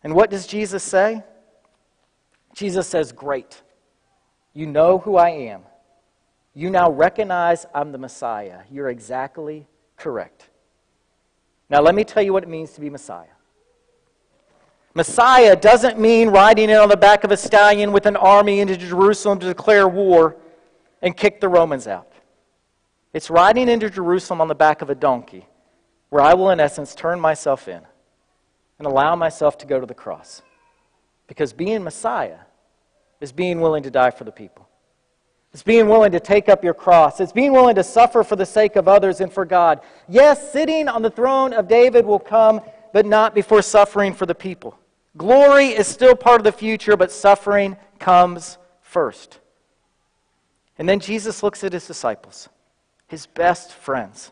And 0.04 0.16
what 0.16 0.32
does 0.32 0.48
Jesus 0.48 0.84
say? 0.84 1.24
Jesus 2.56 2.88
says, 2.88 3.12
Great. 3.12 3.62
You 4.54 4.66
know 4.66 4.98
who 4.98 5.18
I 5.18 5.30
am. 5.30 5.62
You 6.56 6.72
now 6.72 6.90
recognize 6.90 7.68
I'm 7.76 7.92
the 7.92 8.00
Messiah. 8.00 8.62
You're 8.72 8.90
exactly 8.90 9.68
correct. 9.98 10.50
Now, 11.70 11.82
let 11.82 11.94
me 11.94 12.04
tell 12.04 12.24
you 12.24 12.34
what 12.34 12.42
it 12.42 12.50
means 12.50 12.72
to 12.72 12.82
be 12.82 12.90
Messiah. 12.90 13.35
Messiah 14.96 15.58
doesn't 15.58 16.00
mean 16.00 16.30
riding 16.30 16.70
in 16.70 16.78
on 16.78 16.88
the 16.88 16.96
back 16.96 17.26
of 17.26 17.32
a 17.32 17.36
stallion 17.36 17.92
with 17.92 18.06
an 18.06 18.16
army 18.16 18.62
into 18.62 18.78
Jerusalem 18.78 19.40
to 19.40 19.46
declare 19.46 19.90
war 19.90 20.38
and 21.02 21.16
kick 21.16 21.42
the 21.42 21.50
Romans 21.50 21.86
out. 21.86 22.14
It's 23.14 23.30
riding 23.30 23.68
into 23.68 23.90
Jerusalem 23.90 24.40
on 24.40 24.48
the 24.48 24.56
back 24.56 24.82
of 24.82 24.90
a 24.90 24.96
donkey, 24.96 25.46
where 26.10 26.24
I 26.24 26.34
will, 26.34 26.50
in 26.50 26.62
essence, 26.62 26.96
turn 26.96 27.20
myself 27.20 27.68
in 27.68 27.82
and 28.80 28.88
allow 28.88 29.18
myself 29.18 29.58
to 29.60 29.66
go 29.66 29.82
to 29.82 29.86
the 29.86 29.94
cross. 29.94 30.42
Because 31.28 31.52
being 31.52 31.84
Messiah 31.84 32.40
is 33.20 33.34
being 33.34 33.60
willing 33.60 33.84
to 33.84 33.92
die 33.92 34.12
for 34.12 34.24
the 34.24 34.32
people. 34.32 34.66
It's 35.54 35.64
being 35.64 35.90
willing 35.90 36.14
to 36.14 36.22
take 36.22 36.48
up 36.48 36.64
your 36.64 36.74
cross. 36.74 37.20
It's 37.20 37.32
being 37.34 37.52
willing 37.52 37.76
to 37.76 37.84
suffer 37.84 38.24
for 38.24 38.38
the 38.38 38.46
sake 38.46 38.78
of 38.78 38.88
others 38.88 39.20
and 39.20 39.32
for 39.32 39.44
God. 39.44 39.82
Yes, 40.08 40.54
sitting 40.54 40.88
on 40.88 41.02
the 41.02 41.10
throne 41.10 41.52
of 41.52 41.68
David 41.68 42.06
will 42.06 42.20
come, 42.20 42.62
but 42.94 43.06
not 43.06 43.36
before 43.36 43.62
suffering 43.62 44.14
for 44.14 44.26
the 44.26 44.36
people. 44.36 44.78
Glory 45.18 45.68
is 45.68 45.88
still 45.88 46.16
part 46.16 46.42
of 46.42 46.44
the 46.44 46.52
future, 46.52 46.98
but 46.98 47.12
suffering 47.12 47.78
comes 48.00 48.58
first. 48.82 49.40
And 50.78 50.88
then 50.90 51.00
Jesus 51.00 51.42
looks 51.42 51.64
at 51.64 51.74
his 51.74 51.88
disciples, 51.88 52.50
his 53.08 53.26
best 53.26 53.72
friends, 53.72 54.32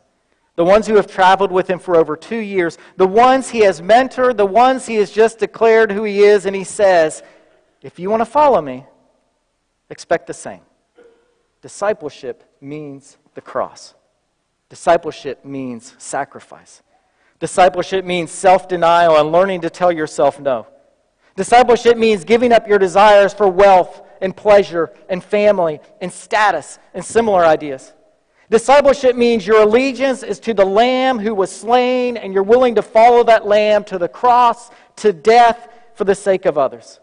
the 0.56 0.66
ones 0.66 0.86
who 0.86 0.96
have 0.96 1.08
traveled 1.08 1.52
with 1.52 1.70
him 1.70 1.80
for 1.80 1.96
over 1.96 2.18
two 2.18 2.38
years, 2.38 2.78
the 2.98 3.08
ones 3.08 3.50
he 3.50 3.60
has 3.60 3.82
mentored, 3.82 4.36
the 4.36 4.46
ones 4.46 4.86
he 4.86 4.96
has 4.96 5.10
just 5.10 5.40
declared 5.40 5.92
who 5.92 6.04
he 6.04 6.20
is, 6.20 6.46
and 6.46 6.56
he 6.56 6.66
says, 6.66 7.24
If 7.82 7.98
you 7.98 8.10
want 8.10 8.22
to 8.22 8.26
follow 8.26 8.62
me, 8.62 8.86
expect 9.90 10.28
the 10.28 10.34
same. 10.34 10.62
Discipleship 11.62 12.44
means 12.60 13.18
the 13.36 13.42
cross. 13.42 13.94
Discipleship 14.68 15.46
means 15.46 15.96
sacrifice. 15.98 16.82
Discipleship 17.40 18.04
means 18.04 18.32
self 18.32 18.68
denial 18.68 19.18
and 19.18 19.32
learning 19.32 19.62
to 19.62 19.70
tell 19.70 19.92
yourself 19.92 20.40
no. 20.40 20.68
Discipleship 21.36 21.98
means 21.98 22.24
giving 22.24 22.52
up 22.52 22.68
your 22.68 22.78
desires 22.80 23.34
for 23.34 23.48
wealth 23.48 24.02
and 24.22 24.36
pleasure 24.36 24.92
and 25.10 25.24
family 25.24 25.80
and 26.02 26.12
status 26.12 26.80
and 26.94 27.04
similar 27.04 27.44
ideas. 27.46 27.94
Discipleship 28.50 29.16
means 29.16 29.48
your 29.48 29.64
allegiance 29.64 30.22
is 30.22 30.40
to 30.42 30.54
the 30.54 30.66
Lamb 30.66 31.18
who 31.18 31.34
was 31.34 31.52
slain, 31.52 32.18
and 32.18 32.34
you're 32.34 32.44
willing 32.44 32.76
to 32.76 32.84
follow 32.84 33.24
that 33.24 33.48
Lamb 33.48 33.84
to 33.86 33.98
the 33.98 34.08
cross, 34.08 34.70
to 34.98 35.12
death, 35.12 35.70
for 35.96 36.04
the 36.04 36.16
sake 36.16 36.46
of 36.46 36.58
others. 36.58 37.00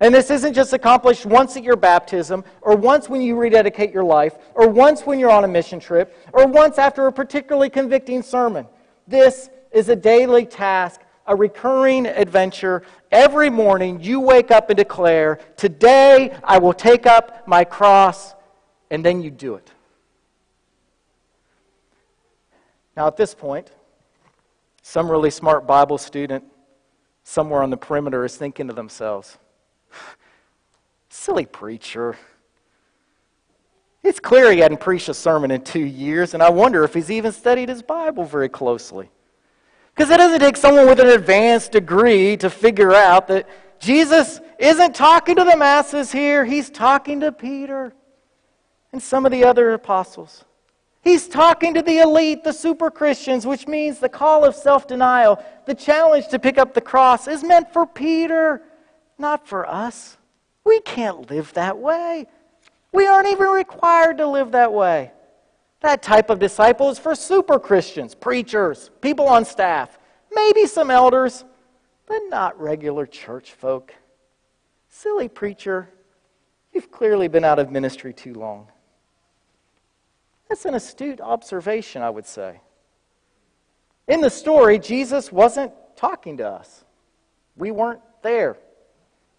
And 0.00 0.14
this 0.14 0.30
isn't 0.30 0.54
just 0.54 0.72
accomplished 0.72 1.26
once 1.26 1.56
at 1.56 1.62
your 1.62 1.76
baptism, 1.76 2.44
or 2.62 2.76
once 2.76 3.08
when 3.08 3.20
you 3.20 3.36
rededicate 3.36 3.92
your 3.92 4.04
life, 4.04 4.36
or 4.54 4.68
once 4.68 5.06
when 5.06 5.18
you're 5.18 5.30
on 5.30 5.44
a 5.44 5.48
mission 5.48 5.78
trip, 5.78 6.16
or 6.32 6.46
once 6.46 6.78
after 6.78 7.06
a 7.06 7.12
particularly 7.12 7.70
convicting 7.70 8.22
sermon. 8.22 8.66
This 9.06 9.50
is 9.72 9.88
a 9.88 9.96
daily 9.96 10.46
task, 10.46 11.00
a 11.26 11.34
recurring 11.34 12.06
adventure. 12.06 12.82
Every 13.10 13.50
morning 13.50 14.00
you 14.02 14.20
wake 14.20 14.50
up 14.50 14.70
and 14.70 14.76
declare, 14.76 15.40
Today 15.56 16.36
I 16.42 16.58
will 16.58 16.72
take 16.72 17.06
up 17.06 17.46
my 17.46 17.64
cross, 17.64 18.34
and 18.90 19.04
then 19.04 19.22
you 19.22 19.30
do 19.30 19.54
it. 19.54 19.70
Now, 22.96 23.06
at 23.06 23.16
this 23.16 23.34
point, 23.34 23.70
some 24.82 25.10
really 25.10 25.30
smart 25.30 25.66
Bible 25.66 25.98
student 25.98 26.44
somewhere 27.24 27.62
on 27.62 27.70
the 27.70 27.76
perimeter 27.76 28.24
is 28.24 28.36
thinking 28.36 28.68
to 28.68 28.74
themselves, 28.74 29.38
Silly 31.08 31.46
preacher. 31.46 32.16
It's 34.02 34.20
clear 34.20 34.52
he 34.52 34.58
hadn't 34.58 34.80
preached 34.80 35.08
a 35.08 35.14
sermon 35.14 35.50
in 35.50 35.62
two 35.62 35.84
years, 35.84 36.34
and 36.34 36.42
I 36.42 36.50
wonder 36.50 36.84
if 36.84 36.92
he's 36.92 37.10
even 37.10 37.32
studied 37.32 37.70
his 37.70 37.82
Bible 37.82 38.24
very 38.24 38.50
closely. 38.50 39.08
Because 39.94 40.10
it 40.10 40.16
doesn't 40.16 40.40
take 40.40 40.56
someone 40.56 40.86
with 40.86 40.98
an 40.98 41.08
advanced 41.08 41.72
degree 41.72 42.36
to 42.38 42.50
figure 42.50 42.92
out 42.92 43.28
that 43.28 43.48
Jesus 43.78 44.40
isn't 44.58 44.94
talking 44.94 45.36
to 45.36 45.44
the 45.44 45.56
masses 45.56 46.10
here, 46.10 46.44
he's 46.44 46.70
talking 46.70 47.20
to 47.20 47.30
Peter 47.30 47.92
and 48.92 49.02
some 49.02 49.24
of 49.24 49.32
the 49.32 49.44
other 49.44 49.72
apostles. 49.72 50.44
He's 51.02 51.28
talking 51.28 51.74
to 51.74 51.82
the 51.82 51.98
elite, 51.98 52.44
the 52.44 52.52
super 52.52 52.90
Christians, 52.90 53.46
which 53.46 53.68
means 53.68 53.98
the 53.98 54.08
call 54.08 54.44
of 54.44 54.54
self 54.54 54.86
denial, 54.86 55.44
the 55.66 55.74
challenge 55.74 56.28
to 56.28 56.38
pick 56.38 56.56
up 56.56 56.72
the 56.72 56.80
cross 56.80 57.28
is 57.28 57.44
meant 57.44 57.72
for 57.72 57.86
Peter, 57.86 58.62
not 59.18 59.46
for 59.46 59.68
us. 59.68 60.16
We 60.64 60.80
can't 60.80 61.30
live 61.30 61.52
that 61.52 61.78
way. 61.78 62.26
We 62.90 63.06
aren't 63.06 63.28
even 63.28 63.48
required 63.48 64.18
to 64.18 64.26
live 64.26 64.52
that 64.52 64.72
way. 64.72 65.12
That 65.84 66.02
type 66.02 66.30
of 66.30 66.38
disciple 66.38 66.88
is 66.88 66.98
for 66.98 67.14
super 67.14 67.58
Christians, 67.58 68.14
preachers, 68.14 68.90
people 69.02 69.28
on 69.28 69.44
staff, 69.44 69.98
maybe 70.34 70.66
some 70.66 70.90
elders, 70.90 71.44
but 72.06 72.20
not 72.30 72.58
regular 72.58 73.04
church 73.04 73.52
folk. 73.52 73.92
Silly 74.88 75.28
preacher, 75.28 75.90
you've 76.72 76.90
clearly 76.90 77.28
been 77.28 77.44
out 77.44 77.58
of 77.58 77.70
ministry 77.70 78.14
too 78.14 78.32
long. 78.32 78.68
That's 80.48 80.64
an 80.64 80.72
astute 80.72 81.20
observation, 81.20 82.00
I 82.00 82.08
would 82.08 82.26
say. 82.26 82.62
In 84.08 84.22
the 84.22 84.30
story, 84.30 84.78
Jesus 84.78 85.30
wasn't 85.30 85.70
talking 85.96 86.38
to 86.38 86.48
us, 86.48 86.82
we 87.56 87.72
weren't 87.72 88.00
there. 88.22 88.56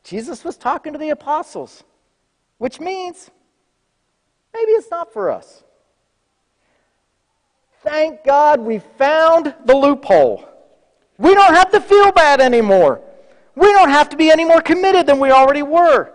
Jesus 0.04 0.44
was 0.44 0.58
talking 0.58 0.94
to 0.94 1.00
the 1.00 1.10
apostles, 1.10 1.84
which 2.60 2.80
means 2.80 3.32
maybe 4.54 4.74
it's 4.74 4.92
not 4.92 5.12
for 5.12 5.32
us. 5.32 5.64
Thank 7.86 8.24
God 8.24 8.60
we 8.60 8.80
found 8.80 9.54
the 9.66 9.76
loophole. 9.76 10.50
We 11.20 11.36
don't 11.36 11.54
have 11.54 11.72
to 11.72 11.80
feel 11.80 12.12
bad 12.12 12.42
anymore. 12.42 13.00
We 13.56 13.72
don't 13.72 13.90
have 13.90 14.10
to 14.10 14.18
be 14.18 14.32
any 14.32 14.44
more 14.44 14.60
committed 14.60 15.06
than 15.06 15.20
we 15.20 15.32
already 15.32 15.62
were. 15.62 16.12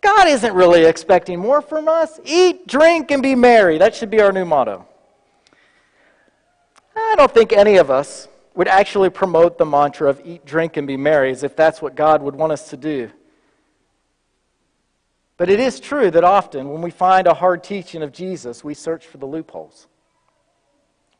God 0.00 0.28
isn't 0.28 0.54
really 0.54 0.84
expecting 0.84 1.38
more 1.38 1.60
from 1.60 1.88
us. 1.88 2.20
Eat, 2.24 2.66
drink, 2.66 3.10
and 3.10 3.22
be 3.22 3.34
merry. 3.34 3.76
That 3.76 3.94
should 3.94 4.08
be 4.08 4.20
our 4.20 4.32
new 4.32 4.44
motto. 4.44 4.86
I 6.96 7.14
don't 7.16 7.32
think 7.32 7.52
any 7.52 7.76
of 7.76 7.90
us 7.90 8.28
would 8.54 8.68
actually 8.68 9.10
promote 9.10 9.58
the 9.58 9.66
mantra 9.66 10.08
of 10.08 10.22
eat, 10.24 10.46
drink, 10.46 10.76
and 10.76 10.86
be 10.86 10.96
merry 10.96 11.30
as 11.32 11.42
if 11.42 11.56
that's 11.56 11.82
what 11.82 11.96
God 11.96 12.22
would 12.22 12.36
want 12.36 12.52
us 12.52 12.70
to 12.70 12.76
do. 12.76 13.10
But 15.36 15.50
it 15.50 15.58
is 15.58 15.80
true 15.80 16.10
that 16.12 16.22
often 16.22 16.68
when 16.70 16.82
we 16.82 16.90
find 16.90 17.26
a 17.26 17.34
hard 17.34 17.64
teaching 17.64 18.02
of 18.02 18.12
Jesus, 18.12 18.62
we 18.62 18.74
search 18.74 19.06
for 19.06 19.18
the 19.18 19.26
loopholes. 19.26 19.86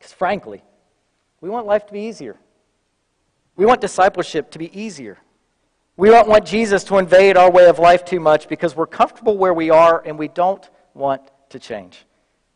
Because 0.01 0.13
frankly, 0.13 0.63
we 1.41 1.49
want 1.51 1.67
life 1.67 1.85
to 1.85 1.93
be 1.93 1.99
easier. 1.99 2.35
We 3.55 3.67
want 3.67 3.81
discipleship 3.81 4.49
to 4.49 4.57
be 4.57 4.75
easier. 4.75 5.19
We 5.95 6.09
don't 6.09 6.27
want 6.27 6.43
Jesus 6.43 6.83
to 6.85 6.97
invade 6.97 7.37
our 7.37 7.51
way 7.51 7.67
of 7.69 7.77
life 7.77 8.03
too 8.03 8.19
much 8.19 8.49
because 8.49 8.75
we're 8.75 8.87
comfortable 8.87 9.37
where 9.37 9.53
we 9.53 9.69
are 9.69 10.01
and 10.03 10.17
we 10.17 10.27
don't 10.27 10.67
want 10.95 11.21
to 11.49 11.59
change. 11.59 12.03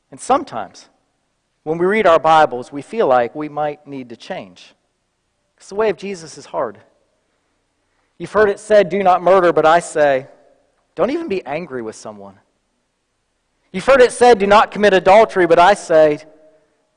And 0.10 0.20
sometimes, 0.20 0.90
when 1.62 1.78
we 1.78 1.86
read 1.86 2.08
our 2.08 2.18
Bibles, 2.18 2.72
we 2.72 2.82
feel 2.82 3.06
like 3.06 3.36
we 3.36 3.48
might 3.48 3.86
need 3.86 4.10
to 4.10 4.16
change. 4.16 4.74
Because 5.56 5.70
the 5.70 5.76
way 5.76 5.92
of 5.92 5.98
Jesus 5.98 6.40
is 6.40 6.48
hard. 6.48 6.80
You've 8.18 8.32
heard 8.32 8.50
it 8.50 8.60
said, 8.60 8.90
do 8.90 9.04
not 9.04 9.22
murder, 9.22 9.54
but 9.54 9.68
I 9.68 9.82
say, 9.82 10.26
don't 10.96 11.12
even 11.12 11.28
be 11.28 11.46
angry 11.46 11.84
with 11.84 11.96
someone. 11.96 12.40
You've 13.72 13.86
heard 13.86 14.02
it 14.02 14.12
said, 14.12 14.40
do 14.40 14.48
not 14.48 14.72
commit 14.72 14.96
adultery, 14.96 15.46
but 15.46 15.60
I 15.60 15.76
say, 15.76 16.26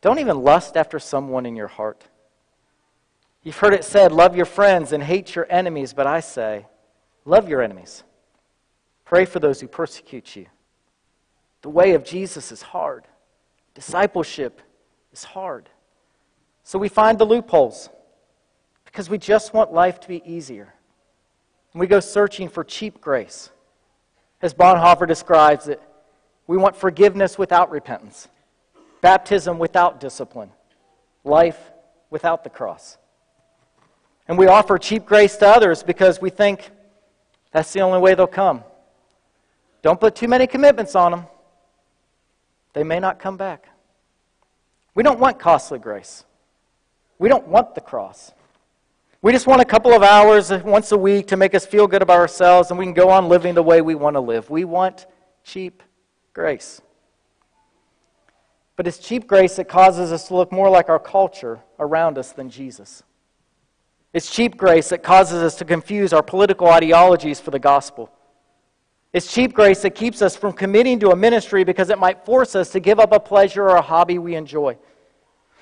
don't 0.00 0.18
even 0.18 0.42
lust 0.42 0.76
after 0.76 0.98
someone 0.98 1.46
in 1.46 1.56
your 1.56 1.68
heart. 1.68 2.04
You've 3.42 3.56
heard 3.58 3.74
it 3.74 3.84
said, 3.84 4.12
love 4.12 4.37
your 4.37 4.46
friends 4.46 4.92
and 4.92 5.02
hate 5.02 5.34
your 5.34 5.46
enemies, 5.50 5.92
but 5.92 6.06
I 6.06 6.20
say, 6.20 6.66
love 7.24 7.48
your 7.48 7.62
enemies. 7.62 8.04
Pray 9.04 9.24
for 9.24 9.40
those 9.40 9.61
who 9.61 9.68
persecute 9.68 10.37
you. 10.37 10.46
The 11.62 11.70
way 11.70 11.94
of 11.94 12.04
Jesus 12.04 12.52
is 12.52 12.62
hard, 12.62 13.04
discipleship 13.74 14.61
is 15.12 15.24
hard. 15.24 15.68
So 16.62 16.78
we 16.78 16.88
find 16.88 17.18
the 17.18 17.24
loopholes 17.24 17.88
because 18.84 19.08
we 19.08 19.18
just 19.18 19.54
want 19.54 19.72
life 19.72 20.00
to 20.00 20.08
be 20.08 20.22
easier. 20.24 20.74
And 21.72 21.80
we 21.80 21.87
go 21.87 22.00
searching 22.00 22.48
for 22.48 22.64
cheap 22.64 23.00
grace. 23.00 23.50
As 24.42 24.54
Bonhoeffer 24.54 25.06
describes 25.06 25.68
it, 25.68 25.80
we 26.46 26.56
want 26.56 26.76
forgiveness 26.76 27.38
without 27.38 27.70
repentance, 27.70 28.28
baptism 29.00 29.58
without 29.58 30.00
discipline, 30.00 30.50
life 31.24 31.58
without 32.11 32.44
the 32.44 32.50
cross. 32.50 32.98
And 34.26 34.37
we 34.37 34.46
offer 34.46 34.78
cheap 34.78 35.06
grace 35.06 35.37
to 35.37 35.48
others 35.48 35.82
because 35.82 36.20
we 36.20 36.30
think 36.30 36.70
that's 37.50 37.72
the 37.72 37.80
only 37.80 37.98
way 37.98 38.14
they'll 38.14 38.26
come. 38.26 38.62
Don't 39.82 40.00
put 40.00 40.14
too 40.14 40.28
many 40.28 40.46
commitments 40.46 40.94
on 40.94 41.12
them, 41.12 41.26
they 42.72 42.84
may 42.84 43.00
not 43.00 43.18
come 43.18 43.37
back. 43.37 43.68
We 44.94 45.02
don't 45.02 45.20
want 45.20 45.38
costly 45.38 45.78
grace. 45.78 46.24
We 47.18 47.28
don't 47.28 47.48
want 47.48 47.74
the 47.74 47.80
cross. 47.80 48.32
We 49.20 49.32
just 49.32 49.46
want 49.46 49.61
a 49.61 49.64
couple 49.64 49.92
of 49.92 50.02
hours 50.02 50.50
once 50.50 50.92
a 50.92 50.98
week 50.98 51.26
to 51.28 51.37
make 51.37 51.54
us 51.54 51.66
feel 51.66 51.88
good 51.88 52.02
about 52.02 52.18
ourselves 52.18 52.70
and 52.70 52.78
we 52.78 52.84
can 52.84 52.94
go 52.94 53.11
on 53.11 53.28
living 53.28 53.54
the 53.54 53.62
way 53.62 53.80
we 53.80 53.96
want 53.96 54.14
to 54.14 54.20
live. 54.20 54.48
We 54.50 54.64
want 54.64 55.06
cheap 55.42 55.82
grace. 56.32 56.80
But 58.79 58.87
it's 58.87 58.99
cheap 58.99 59.27
grace 59.27 59.57
that 59.57 59.69
causes 59.69 60.12
us 60.12 60.29
to 60.29 60.37
look 60.37 60.53
more 60.53 60.71
like 60.71 60.88
our 60.88 61.01
culture 61.01 61.59
around 61.81 62.17
us 62.17 62.31
than 62.31 62.49
Jesus. 62.49 63.03
It's 64.12 64.31
cheap 64.31 64.57
grace 64.57 64.91
that 64.91 65.03
causes 65.03 65.43
us 65.43 65.57
to 65.57 65.64
confuse 65.64 66.12
our 66.12 66.23
political 66.23 66.69
ideologies 66.69 67.41
for 67.41 67.51
the 67.51 67.59
gospel. 67.59 68.09
It's 69.12 69.33
cheap 69.33 69.53
grace 69.53 69.83
that 69.83 69.97
keeps 69.97 70.23
us 70.23 70.37
from 70.37 70.53
committing 70.53 71.01
to 71.01 71.11
a 71.11 71.17
ministry 71.17 71.64
because 71.64 71.91
it 71.91 71.99
might 71.99 72.25
force 72.25 72.55
us 72.55 72.71
to 72.71 72.79
give 72.79 73.01
up 73.01 73.11
a 73.11 73.19
pleasure 73.19 73.64
or 73.64 73.75
a 73.75 73.83
hobby 73.83 74.19
we 74.19 74.37
enjoy. 74.37 74.79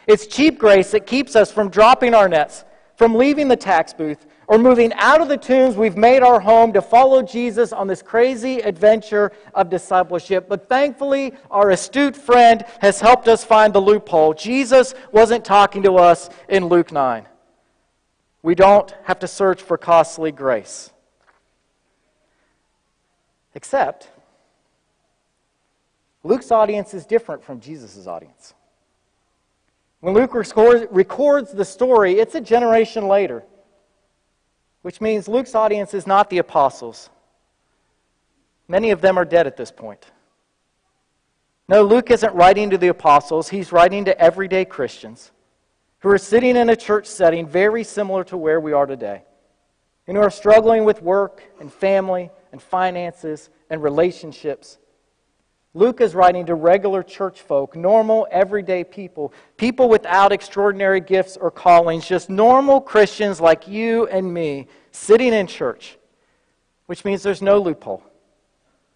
It's 0.06 0.26
cheap 0.26 0.58
grace 0.58 0.90
that 0.90 1.06
keeps 1.06 1.34
us 1.36 1.50
from 1.50 1.70
dropping 1.70 2.12
our 2.12 2.28
nets, 2.28 2.66
from 2.96 3.14
leaving 3.14 3.48
the 3.48 3.56
tax 3.56 3.94
booth, 3.94 4.26
or 4.48 4.58
moving 4.58 4.92
out 4.94 5.20
of 5.20 5.28
the 5.28 5.36
tombs 5.36 5.76
we've 5.76 5.96
made 5.96 6.22
our 6.22 6.40
home 6.40 6.72
to 6.72 6.82
follow 6.82 7.22
Jesus 7.22 7.72
on 7.72 7.86
this 7.86 8.02
crazy 8.02 8.60
adventure 8.60 9.32
of 9.54 9.70
discipleship. 9.70 10.48
But 10.48 10.68
thankfully, 10.68 11.32
our 11.50 11.70
astute 11.70 12.16
friend 12.16 12.64
has 12.80 13.00
helped 13.00 13.28
us 13.28 13.44
find 13.44 13.72
the 13.72 13.80
loophole. 13.80 14.34
Jesus 14.34 14.94
wasn't 15.12 15.44
talking 15.44 15.82
to 15.82 15.94
us 15.96 16.30
in 16.48 16.66
Luke 16.66 16.92
9 16.92 17.26
we 18.46 18.54
don't 18.54 18.94
have 19.02 19.18
to 19.18 19.26
search 19.26 19.60
for 19.60 19.76
costly 19.76 20.30
grace. 20.30 20.92
Except, 23.56 24.08
Luke's 26.22 26.52
audience 26.52 26.94
is 26.94 27.06
different 27.06 27.42
from 27.42 27.58
Jesus' 27.58 28.06
audience. 28.06 28.54
When 29.98 30.14
Luke 30.14 30.32
records 30.32 31.50
the 31.50 31.64
story, 31.64 32.20
it's 32.20 32.36
a 32.36 32.40
generation 32.40 33.08
later, 33.08 33.42
which 34.86 35.00
means 35.00 35.26
Luke's 35.26 35.56
audience 35.56 35.94
is 35.94 36.06
not 36.06 36.30
the 36.30 36.38
apostles. 36.38 37.10
Many 38.68 38.92
of 38.92 39.00
them 39.00 39.18
are 39.18 39.24
dead 39.24 39.48
at 39.48 39.56
this 39.56 39.72
point. 39.72 40.12
No, 41.68 41.82
Luke 41.82 42.12
isn't 42.12 42.32
writing 42.36 42.70
to 42.70 42.78
the 42.78 42.86
apostles, 42.86 43.48
he's 43.48 43.72
writing 43.72 44.04
to 44.04 44.16
everyday 44.16 44.64
Christians 44.64 45.32
who 45.98 46.08
are 46.10 46.18
sitting 46.18 46.54
in 46.54 46.70
a 46.70 46.76
church 46.76 47.06
setting 47.06 47.48
very 47.48 47.82
similar 47.82 48.22
to 48.22 48.36
where 48.36 48.60
we 48.60 48.72
are 48.72 48.86
today, 48.86 49.24
and 50.06 50.16
who 50.16 50.22
are 50.22 50.30
struggling 50.30 50.84
with 50.84 51.02
work 51.02 51.42
and 51.58 51.72
family 51.72 52.30
and 52.52 52.62
finances 52.62 53.50
and 53.68 53.82
relationships. 53.82 54.78
Luke 55.76 56.00
is 56.00 56.14
writing 56.14 56.46
to 56.46 56.54
regular 56.54 57.02
church 57.02 57.42
folk, 57.42 57.76
normal, 57.76 58.26
everyday 58.30 58.82
people, 58.82 59.30
people 59.58 59.90
without 59.90 60.32
extraordinary 60.32 61.02
gifts 61.02 61.36
or 61.36 61.50
callings, 61.50 62.08
just 62.08 62.30
normal 62.30 62.80
Christians 62.80 63.42
like 63.42 63.68
you 63.68 64.06
and 64.06 64.32
me 64.32 64.68
sitting 64.90 65.34
in 65.34 65.46
church, 65.46 65.98
which 66.86 67.04
means 67.04 67.22
there's 67.22 67.42
no 67.42 67.58
loophole. 67.58 68.02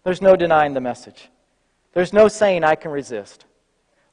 There's 0.03 0.23
no 0.23 0.35
denying 0.35 0.73
the 0.73 0.81
message. 0.81 1.29
There's 1.93 2.13
no 2.13 2.27
saying, 2.27 2.63
I 2.63 2.73
can 2.73 2.89
resist. 2.89 3.45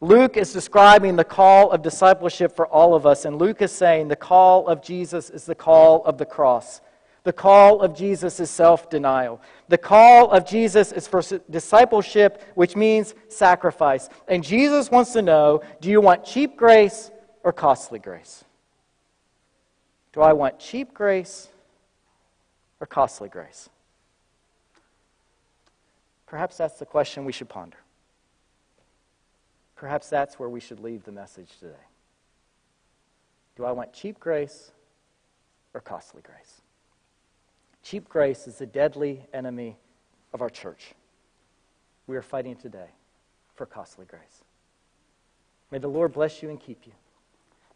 Luke 0.02 0.36
is 0.36 0.52
describing 0.52 1.16
the 1.16 1.24
call 1.24 1.70
of 1.70 1.80
discipleship 1.80 2.54
for 2.54 2.66
all 2.66 2.94
of 2.94 3.06
us, 3.06 3.24
and 3.24 3.38
Luke 3.38 3.62
is 3.62 3.72
saying 3.72 4.08
the 4.08 4.14
call 4.14 4.68
of 4.68 4.82
Jesus 4.82 5.30
is 5.30 5.46
the 5.46 5.54
call 5.54 6.04
of 6.04 6.18
the 6.18 6.26
cross. 6.26 6.82
The 7.28 7.34
call 7.34 7.82
of 7.82 7.94
Jesus 7.94 8.40
is 8.40 8.48
self 8.48 8.88
denial. 8.88 9.42
The 9.68 9.76
call 9.76 10.30
of 10.30 10.46
Jesus 10.46 10.92
is 10.92 11.06
for 11.06 11.20
discipleship, 11.50 12.42
which 12.54 12.74
means 12.74 13.14
sacrifice. 13.28 14.08
And 14.28 14.42
Jesus 14.42 14.90
wants 14.90 15.12
to 15.12 15.20
know 15.20 15.60
do 15.82 15.90
you 15.90 16.00
want 16.00 16.24
cheap 16.24 16.56
grace 16.56 17.10
or 17.44 17.52
costly 17.52 17.98
grace? 17.98 18.46
Do 20.14 20.22
I 20.22 20.32
want 20.32 20.58
cheap 20.58 20.94
grace 20.94 21.48
or 22.80 22.86
costly 22.86 23.28
grace? 23.28 23.68
Perhaps 26.24 26.56
that's 26.56 26.78
the 26.78 26.86
question 26.86 27.26
we 27.26 27.32
should 27.32 27.50
ponder. 27.50 27.76
Perhaps 29.76 30.08
that's 30.08 30.38
where 30.38 30.48
we 30.48 30.60
should 30.60 30.80
leave 30.80 31.04
the 31.04 31.12
message 31.12 31.50
today. 31.60 31.84
Do 33.54 33.66
I 33.66 33.72
want 33.72 33.92
cheap 33.92 34.18
grace 34.18 34.70
or 35.74 35.82
costly 35.82 36.22
grace? 36.22 36.62
Cheap 37.88 38.06
grace 38.06 38.46
is 38.46 38.56
the 38.56 38.66
deadly 38.66 39.24
enemy 39.32 39.78
of 40.34 40.42
our 40.42 40.50
church. 40.50 40.92
We 42.06 42.16
are 42.16 42.22
fighting 42.22 42.54
today 42.54 42.90
for 43.54 43.64
costly 43.64 44.04
grace. 44.04 44.44
May 45.70 45.78
the 45.78 45.88
Lord 45.88 46.12
bless 46.12 46.42
you 46.42 46.50
and 46.50 46.60
keep 46.60 46.86
you. 46.86 46.92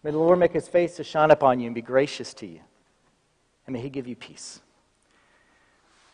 May 0.02 0.10
the 0.10 0.18
Lord 0.18 0.38
make 0.38 0.52
his 0.52 0.68
face 0.68 0.96
to 0.96 1.04
shine 1.04 1.30
upon 1.30 1.60
you 1.60 1.66
and 1.66 1.74
be 1.74 1.80
gracious 1.80 2.34
to 2.34 2.46
you. 2.46 2.60
And 3.66 3.72
may 3.72 3.80
he 3.80 3.88
give 3.88 4.06
you 4.06 4.14
peace. 4.14 4.60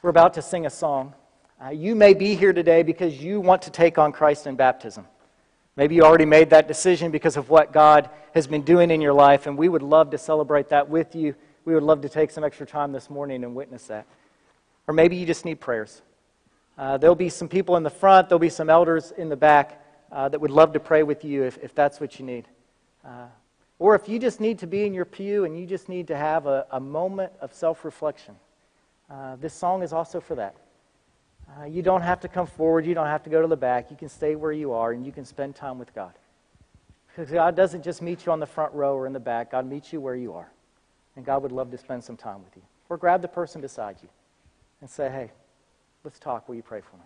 We're 0.00 0.10
about 0.10 0.34
to 0.34 0.42
sing 0.42 0.64
a 0.64 0.70
song. 0.70 1.12
Uh, 1.60 1.70
you 1.70 1.96
may 1.96 2.14
be 2.14 2.36
here 2.36 2.52
today 2.52 2.84
because 2.84 3.20
you 3.20 3.40
want 3.40 3.62
to 3.62 3.70
take 3.70 3.98
on 3.98 4.12
Christ 4.12 4.46
in 4.46 4.54
baptism. 4.54 5.08
Maybe 5.74 5.96
you 5.96 6.04
already 6.04 6.24
made 6.24 6.50
that 6.50 6.68
decision 6.68 7.10
because 7.10 7.36
of 7.36 7.50
what 7.50 7.72
God 7.72 8.10
has 8.32 8.46
been 8.46 8.62
doing 8.62 8.92
in 8.92 9.00
your 9.00 9.12
life, 9.12 9.48
and 9.48 9.58
we 9.58 9.68
would 9.68 9.82
love 9.82 10.10
to 10.10 10.18
celebrate 10.18 10.68
that 10.68 10.88
with 10.88 11.16
you. 11.16 11.34
We 11.68 11.74
would 11.74 11.82
love 11.82 12.00
to 12.00 12.08
take 12.08 12.30
some 12.30 12.44
extra 12.44 12.64
time 12.64 12.92
this 12.92 13.10
morning 13.10 13.44
and 13.44 13.54
witness 13.54 13.88
that. 13.88 14.06
Or 14.86 14.94
maybe 14.94 15.16
you 15.16 15.26
just 15.26 15.44
need 15.44 15.60
prayers. 15.60 16.00
Uh, 16.78 16.96
there'll 16.96 17.14
be 17.14 17.28
some 17.28 17.46
people 17.46 17.76
in 17.76 17.82
the 17.82 17.90
front, 17.90 18.30
there'll 18.30 18.38
be 18.38 18.48
some 18.48 18.70
elders 18.70 19.12
in 19.18 19.28
the 19.28 19.36
back 19.36 19.84
uh, 20.10 20.30
that 20.30 20.40
would 20.40 20.50
love 20.50 20.72
to 20.72 20.80
pray 20.80 21.02
with 21.02 21.26
you 21.26 21.42
if, 21.42 21.58
if 21.58 21.74
that's 21.74 22.00
what 22.00 22.18
you 22.18 22.24
need. 22.24 22.48
Uh, 23.04 23.26
or 23.78 23.94
if 23.94 24.08
you 24.08 24.18
just 24.18 24.40
need 24.40 24.58
to 24.60 24.66
be 24.66 24.86
in 24.86 24.94
your 24.94 25.04
pew 25.04 25.44
and 25.44 25.60
you 25.60 25.66
just 25.66 25.90
need 25.90 26.06
to 26.06 26.16
have 26.16 26.46
a, 26.46 26.66
a 26.70 26.80
moment 26.80 27.34
of 27.42 27.52
self 27.52 27.84
reflection, 27.84 28.34
uh, 29.10 29.36
this 29.36 29.52
song 29.52 29.82
is 29.82 29.92
also 29.92 30.20
for 30.20 30.36
that. 30.36 30.56
Uh, 31.60 31.66
you 31.66 31.82
don't 31.82 32.00
have 32.00 32.20
to 32.20 32.28
come 32.28 32.46
forward. 32.46 32.86
You 32.86 32.94
don't 32.94 33.08
have 33.08 33.24
to 33.24 33.30
go 33.30 33.42
to 33.42 33.48
the 33.48 33.58
back. 33.58 33.90
You 33.90 33.96
can 33.98 34.08
stay 34.08 34.36
where 34.36 34.52
you 34.52 34.72
are 34.72 34.92
and 34.92 35.04
you 35.04 35.12
can 35.12 35.26
spend 35.26 35.54
time 35.54 35.78
with 35.78 35.94
God. 35.94 36.14
Because 37.08 37.30
God 37.30 37.54
doesn't 37.54 37.84
just 37.84 38.00
meet 38.00 38.24
you 38.24 38.32
on 38.32 38.40
the 38.40 38.46
front 38.46 38.72
row 38.72 38.94
or 38.94 39.06
in 39.06 39.12
the 39.12 39.20
back, 39.20 39.50
God 39.50 39.66
meets 39.66 39.92
you 39.92 40.00
where 40.00 40.16
you 40.16 40.32
are. 40.32 40.50
And 41.18 41.26
God 41.26 41.42
would 41.42 41.50
love 41.50 41.72
to 41.72 41.78
spend 41.78 42.04
some 42.04 42.16
time 42.16 42.44
with 42.44 42.54
you. 42.54 42.62
Or 42.88 42.96
grab 42.96 43.22
the 43.22 43.28
person 43.28 43.60
beside 43.60 43.96
you 44.00 44.08
and 44.80 44.88
say, 44.88 45.10
hey, 45.10 45.32
let's 46.04 46.20
talk. 46.20 46.48
Will 46.48 46.54
you 46.54 46.62
pray 46.62 46.80
for 46.80 46.94
me? 46.94 47.02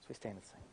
So 0.00 0.06
we 0.10 0.14
stand 0.14 0.34
and 0.34 0.44
sing. 0.44 0.63